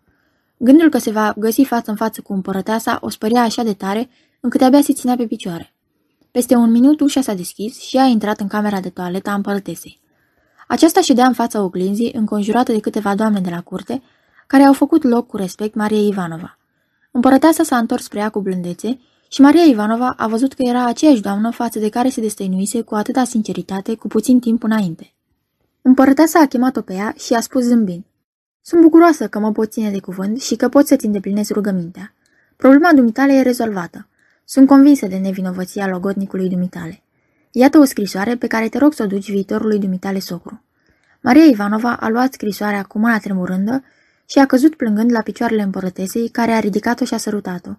Gândul 0.62 0.90
că 0.90 0.98
se 0.98 1.12
va 1.12 1.34
găsi 1.38 1.64
față 1.64 1.90
în 1.90 1.96
față 1.96 2.22
cu 2.22 2.34
împărăteasa 2.34 2.98
o 3.02 3.10
spărea 3.10 3.42
așa 3.42 3.64
de 3.64 3.74
tare, 3.74 4.10
încât 4.40 4.62
abia 4.62 4.82
se 4.82 4.94
ținea 4.94 5.16
pe 5.16 5.26
picioare. 5.26 5.74
Peste 6.32 6.56
un 6.56 6.72
minut 6.72 7.00
ușa 7.00 7.22
s-a 7.22 7.34
deschis 7.34 7.80
și 7.80 7.98
a 7.98 8.06
intrat 8.06 8.40
în 8.40 8.48
camera 8.48 8.80
de 8.80 8.90
toaletă 8.90 9.30
a 9.30 9.34
împărătesei. 9.34 10.00
Aceasta 10.68 11.02
ședea 11.02 11.26
în 11.26 11.34
fața 11.34 11.62
oglinzii, 11.62 12.14
înconjurată 12.14 12.72
de 12.72 12.80
câteva 12.80 13.16
doamne 13.16 13.40
de 13.40 13.50
la 13.50 13.62
curte, 13.62 14.02
care 14.48 14.64
au 14.64 14.74
făcut 14.74 15.04
loc 15.04 15.28
cu 15.28 15.38
respect 15.38 15.76
Maria 15.76 16.02
Ivanova. 16.02 16.58
Împărăteasa 17.12 17.64
s-a 17.64 17.78
întors 17.78 18.04
spre 18.04 18.20
ea 18.20 18.30
cu 18.30 18.42
blândețe 18.42 19.00
și 19.32 19.42
Maria 19.42 19.64
Ivanova 19.64 20.14
a 20.18 20.28
văzut 20.28 20.54
că 20.54 20.62
era 20.62 20.86
aceeași 20.86 21.22
doamnă 21.22 21.52
față 21.52 21.80
de 21.80 21.90
care 21.90 22.10
se 22.10 22.22
destăinuise 22.22 22.82
cu 22.82 22.96
atâta 22.96 23.24
sinceritate 23.24 23.96
cu 23.96 24.08
puțin 24.08 24.40
timp 24.40 24.64
înainte. 24.64 25.14
Împărăteasa 25.82 26.40
a 26.40 26.48
chemat-o 26.48 26.82
pe 26.82 26.94
ea 26.94 27.14
și 27.18 27.34
a 27.34 27.40
spus 27.40 27.64
zâmbind. 27.64 28.04
Sunt 28.70 28.82
bucuroasă 28.82 29.28
că 29.28 29.40
mă 29.40 29.52
pot 29.52 29.72
ține 29.72 29.90
de 29.92 30.00
cuvânt 30.00 30.42
și 30.42 30.56
că 30.56 30.68
pot 30.70 30.88
să-ți 30.88 31.06
îndeplinesc 31.06 31.52
rugămintea. 31.52 32.14
Problema 32.56 32.94
dumitale 32.94 33.34
e 33.34 33.42
rezolvată. 33.42 34.08
Sunt 34.46 34.68
convinsă 34.68 35.08
de 35.08 35.18
nevinovăția 35.18 35.88
logodnicului 35.88 36.50
dumitale. 36.50 37.02
Iată 37.52 37.78
o 37.78 37.84
scrisoare 37.84 38.36
pe 38.36 38.48
care 38.48 38.70
te 38.70 38.78
rog 38.78 38.94
să 38.94 39.04
o 39.04 39.06
duci 39.06 39.32
viitorului 39.32 39.80
dumitale 39.80 40.20
socru. 40.20 40.64
Maria 41.22 41.44
Ivanova 41.44 41.96
a 41.96 42.10
luat 42.10 42.34
scrisoarea 42.34 42.84
cu 42.84 43.00
mâna 43.00 43.18
tremurândă 43.18 43.84
și 44.26 44.40
a 44.40 44.46
căzut 44.46 44.76
plângând 44.76 45.12
la 45.12 45.22
picioarele 45.22 45.62
împărătesei, 45.62 46.28
care 46.28 46.52
a 46.52 46.60
ridicat-o 46.60 47.06
și 47.06 47.14
a 47.14 47.18
sărutat-o. 47.18 47.72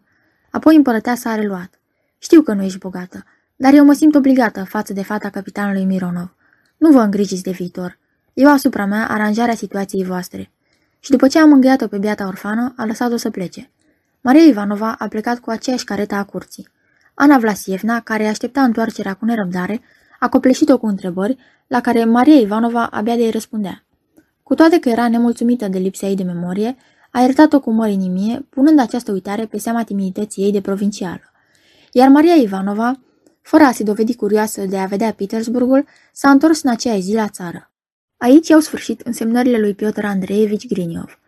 Apoi 0.51 0.77
împărăteasa 0.77 1.31
a 1.31 1.35
reluat. 1.35 1.71
Știu 2.19 2.43
că 2.43 2.53
nu 2.53 2.63
ești 2.63 2.79
bogată, 2.79 3.25
dar 3.57 3.75
eu 3.75 3.85
mă 3.85 3.93
simt 3.93 4.15
obligată 4.15 4.65
față 4.65 4.93
de 4.93 5.03
fata 5.03 5.29
capitanului 5.31 5.85
Mironov. 5.85 6.35
Nu 6.77 6.91
vă 6.91 7.01
îngrijiți 7.01 7.43
de 7.43 7.51
viitor. 7.51 7.99
Eu 8.33 8.51
asupra 8.51 8.85
mea 8.85 9.07
aranjarea 9.09 9.55
situației 9.55 10.05
voastre. 10.05 10.51
Și 11.01 11.11
după 11.11 11.29
ce 11.29 11.39
am 11.39 11.53
îngheat-o 11.53 11.87
pe 11.87 11.99
biata 11.99 12.27
orfană, 12.27 12.73
a 12.77 12.85
lăsat-o 12.85 13.17
să 13.17 13.31
plece. 13.31 13.71
Maria 14.21 14.43
Ivanova 14.43 14.95
a 14.99 15.09
plecat 15.09 15.39
cu 15.39 15.51
aceeași 15.51 15.85
careta 15.85 16.17
a 16.17 16.25
curții. 16.25 16.69
Ana 17.15 17.39
Vlasievna, 17.39 18.01
care 18.01 18.27
aștepta 18.27 18.63
întoarcerea 18.63 19.15
cu 19.15 19.25
nerăbdare, 19.25 19.81
a 20.19 20.29
copleșit-o 20.29 20.79
cu 20.79 20.87
întrebări, 20.87 21.37
la 21.67 21.81
care 21.81 22.05
Maria 22.05 22.35
Ivanova 22.35 22.87
abia 22.87 23.17
de-i 23.17 23.31
răspundea. 23.31 23.85
Cu 24.43 24.55
toate 24.55 24.79
că 24.79 24.89
era 24.89 25.09
nemulțumită 25.09 25.69
de 25.69 25.79
lipsa 25.79 26.07
ei 26.07 26.17
de 26.17 26.23
memorie, 26.23 26.77
a 27.11 27.21
iertat-o 27.21 27.61
cu 27.61 27.71
mări 27.71 27.93
inimie, 27.93 28.47
punând 28.51 28.79
această 28.79 29.13
uitare 29.13 29.47
pe 29.47 29.59
seama 29.59 29.85
timidității 29.85 30.43
ei 30.43 30.53
de 30.53 30.61
provincială. 30.61 31.33
Iar 31.93 32.09
Maria 32.09 32.35
Ivanova, 32.35 33.01
fără 33.43 33.65
a 33.65 33.73
se 33.73 33.83
dovedi 33.83 34.17
curioasă 34.17 34.65
de 34.65 34.79
a 34.79 34.85
vedea 34.85 35.13
Petersburgul, 35.13 35.87
s-a 36.13 36.31
întors 36.31 36.63
în 36.63 36.71
aceea 36.71 36.99
zi 36.99 37.15
la 37.15 37.29
țară. 37.29 37.70
Aici 38.23 38.49
i-au 38.49 38.61
sfârșit 38.61 39.01
însemnările 39.01 39.59
lui 39.59 39.75
Piotr 39.75 40.05
Andreevici 40.05 40.67
Griniov. 40.67 41.19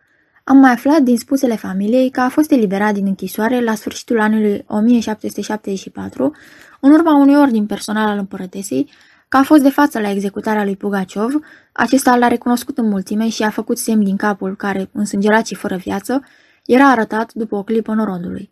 Am 0.44 0.56
mai 0.56 0.70
aflat 0.70 1.00
din 1.00 1.18
spusele 1.18 1.56
familiei 1.56 2.10
că 2.10 2.20
a 2.20 2.28
fost 2.28 2.50
eliberat 2.50 2.94
din 2.94 3.06
închisoare 3.06 3.60
la 3.60 3.74
sfârșitul 3.74 4.20
anului 4.20 4.64
1774, 4.66 6.32
în 6.80 6.92
urma 6.92 7.14
unui 7.14 7.36
ordin 7.36 7.66
personal 7.66 8.08
al 8.08 8.18
împărătesei, 8.18 8.90
că 9.28 9.36
a 9.36 9.42
fost 9.42 9.62
de 9.62 9.70
față 9.70 10.00
la 10.00 10.10
executarea 10.10 10.64
lui 10.64 10.76
Pugaciov, 10.76 11.32
acesta 11.72 12.16
l-a 12.16 12.28
recunoscut 12.28 12.78
în 12.78 12.88
mulțime 12.88 13.28
și 13.28 13.42
a 13.42 13.50
făcut 13.50 13.78
semn 13.78 14.04
din 14.04 14.16
capul 14.16 14.56
care, 14.56 14.88
însângerat 14.92 15.46
și 15.46 15.54
fără 15.54 15.76
viață, 15.76 16.24
era 16.66 16.90
arătat 16.90 17.32
după 17.32 17.56
o 17.56 17.62
clipă 17.62 17.94
norodului. 17.94 18.50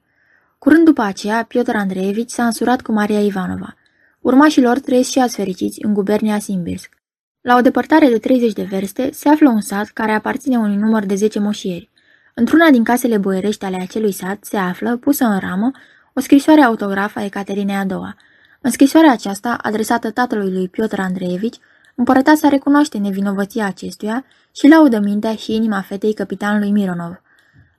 Curând 0.59 0.85
după 0.85 1.03
aceea, 1.03 1.45
Piotr 1.45 1.75
Andreevici 1.75 2.31
s-a 2.31 2.45
însurat 2.45 2.81
cu 2.81 2.93
Maria 2.93 3.21
Ivanova. 3.21 3.75
Urmașii 4.21 4.63
lor 4.63 4.79
trăiesc 4.79 5.11
și 5.11 5.19
azi 5.19 5.37
fericiți 5.37 5.85
în 5.85 5.95
gubernia 5.95 6.39
Simbirsk. 6.39 6.99
La 7.43 7.57
o 7.57 7.61
depărtare 7.61 8.09
de 8.09 8.19
30 8.19 8.53
de 8.53 8.63
verste 8.63 9.11
se 9.13 9.29
află 9.29 9.49
un 9.49 9.61
sat 9.61 9.87
care 9.87 10.13
aparține 10.13 10.57
unui 10.57 10.77
număr 10.77 11.05
de 11.05 11.15
10 11.15 11.39
moșieri. 11.39 11.89
Într-una 12.35 12.71
din 12.71 12.85
casele 12.85 13.19
boierești 13.19 13.65
ale 13.65 13.77
acelui 13.81 14.13
sat 14.13 14.45
se 14.45 14.57
află, 14.57 14.97
pusă 14.97 15.25
în 15.25 15.39
ramă, 15.39 15.71
o 16.13 16.21
scrisoare 16.21 16.61
autografă 16.61 17.19
a 17.19 17.25
Ecaterinei 17.25 17.77
a 17.77 17.85
doua. 17.85 18.17
În 18.61 18.71
scrisoarea 18.71 19.13
aceasta, 19.13 19.57
adresată 19.63 20.11
tatălui 20.11 20.53
lui 20.53 20.69
Piotr 20.69 21.01
Andreevici, 21.01 21.59
împărăteasa 21.95 22.49
recunoaște 22.49 22.99
nevinovăția 22.99 23.67
acestuia 23.67 24.25
și 24.55 24.69
laudă 24.69 24.99
mintea 24.99 25.35
și 25.35 25.55
inima 25.55 25.81
fetei 25.81 26.15
capitanului 26.15 26.71
Mironov. 26.71 27.23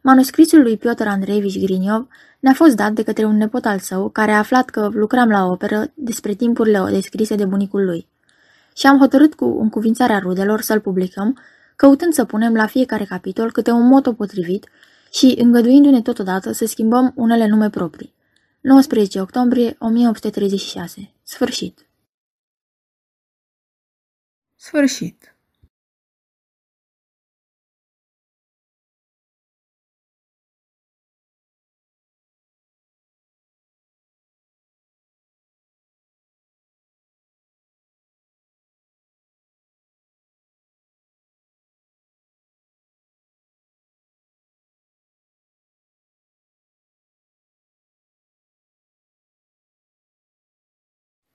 Manuscrisul 0.02 0.62
lui 0.62 0.78
Piotr 0.78 1.08
Andreevici 1.08 1.60
Griniov 1.60 2.08
ne-a 2.40 2.54
fost 2.54 2.76
dat 2.76 2.92
de 2.92 3.04
către 3.04 3.26
un 3.26 3.38
nepot 3.38 3.66
al 3.66 3.80
său, 3.80 4.10
care 4.10 4.32
a 4.32 4.38
aflat 4.38 4.70
că 4.70 4.90
lucram 4.94 5.30
la 5.30 5.46
operă 5.46 5.92
despre 5.94 6.34
timpurile 6.34 6.84
descrise 6.92 7.36
de 7.36 7.46
bunicul 7.46 7.86
lui. 7.86 8.11
Și 8.82 8.88
am 8.88 9.00
hotărât 9.00 9.36
cu 9.36 9.46
încuvințarea 9.46 10.20
rudelor 10.20 10.62
să-l 10.62 10.80
publicăm, 10.80 11.40
căutând 11.76 12.14
să 12.14 12.26
punem 12.26 12.54
la 12.54 12.66
fiecare 12.66 13.06
capitol 13.06 13.52
câte 13.52 13.72
un 13.72 13.88
moto 13.88 14.14
potrivit 14.14 14.70
și 15.12 15.36
îngăduindu-ne 15.40 16.02
totodată 16.02 16.52
să 16.52 16.66
schimbăm 16.66 17.14
unele 17.16 17.48
nume 17.48 17.70
proprii. 17.70 18.14
19 18.62 19.22
octombrie 19.22 19.76
1836. 19.80 21.14
Sfârșit. 21.24 21.88
Sfârșit. 24.56 25.36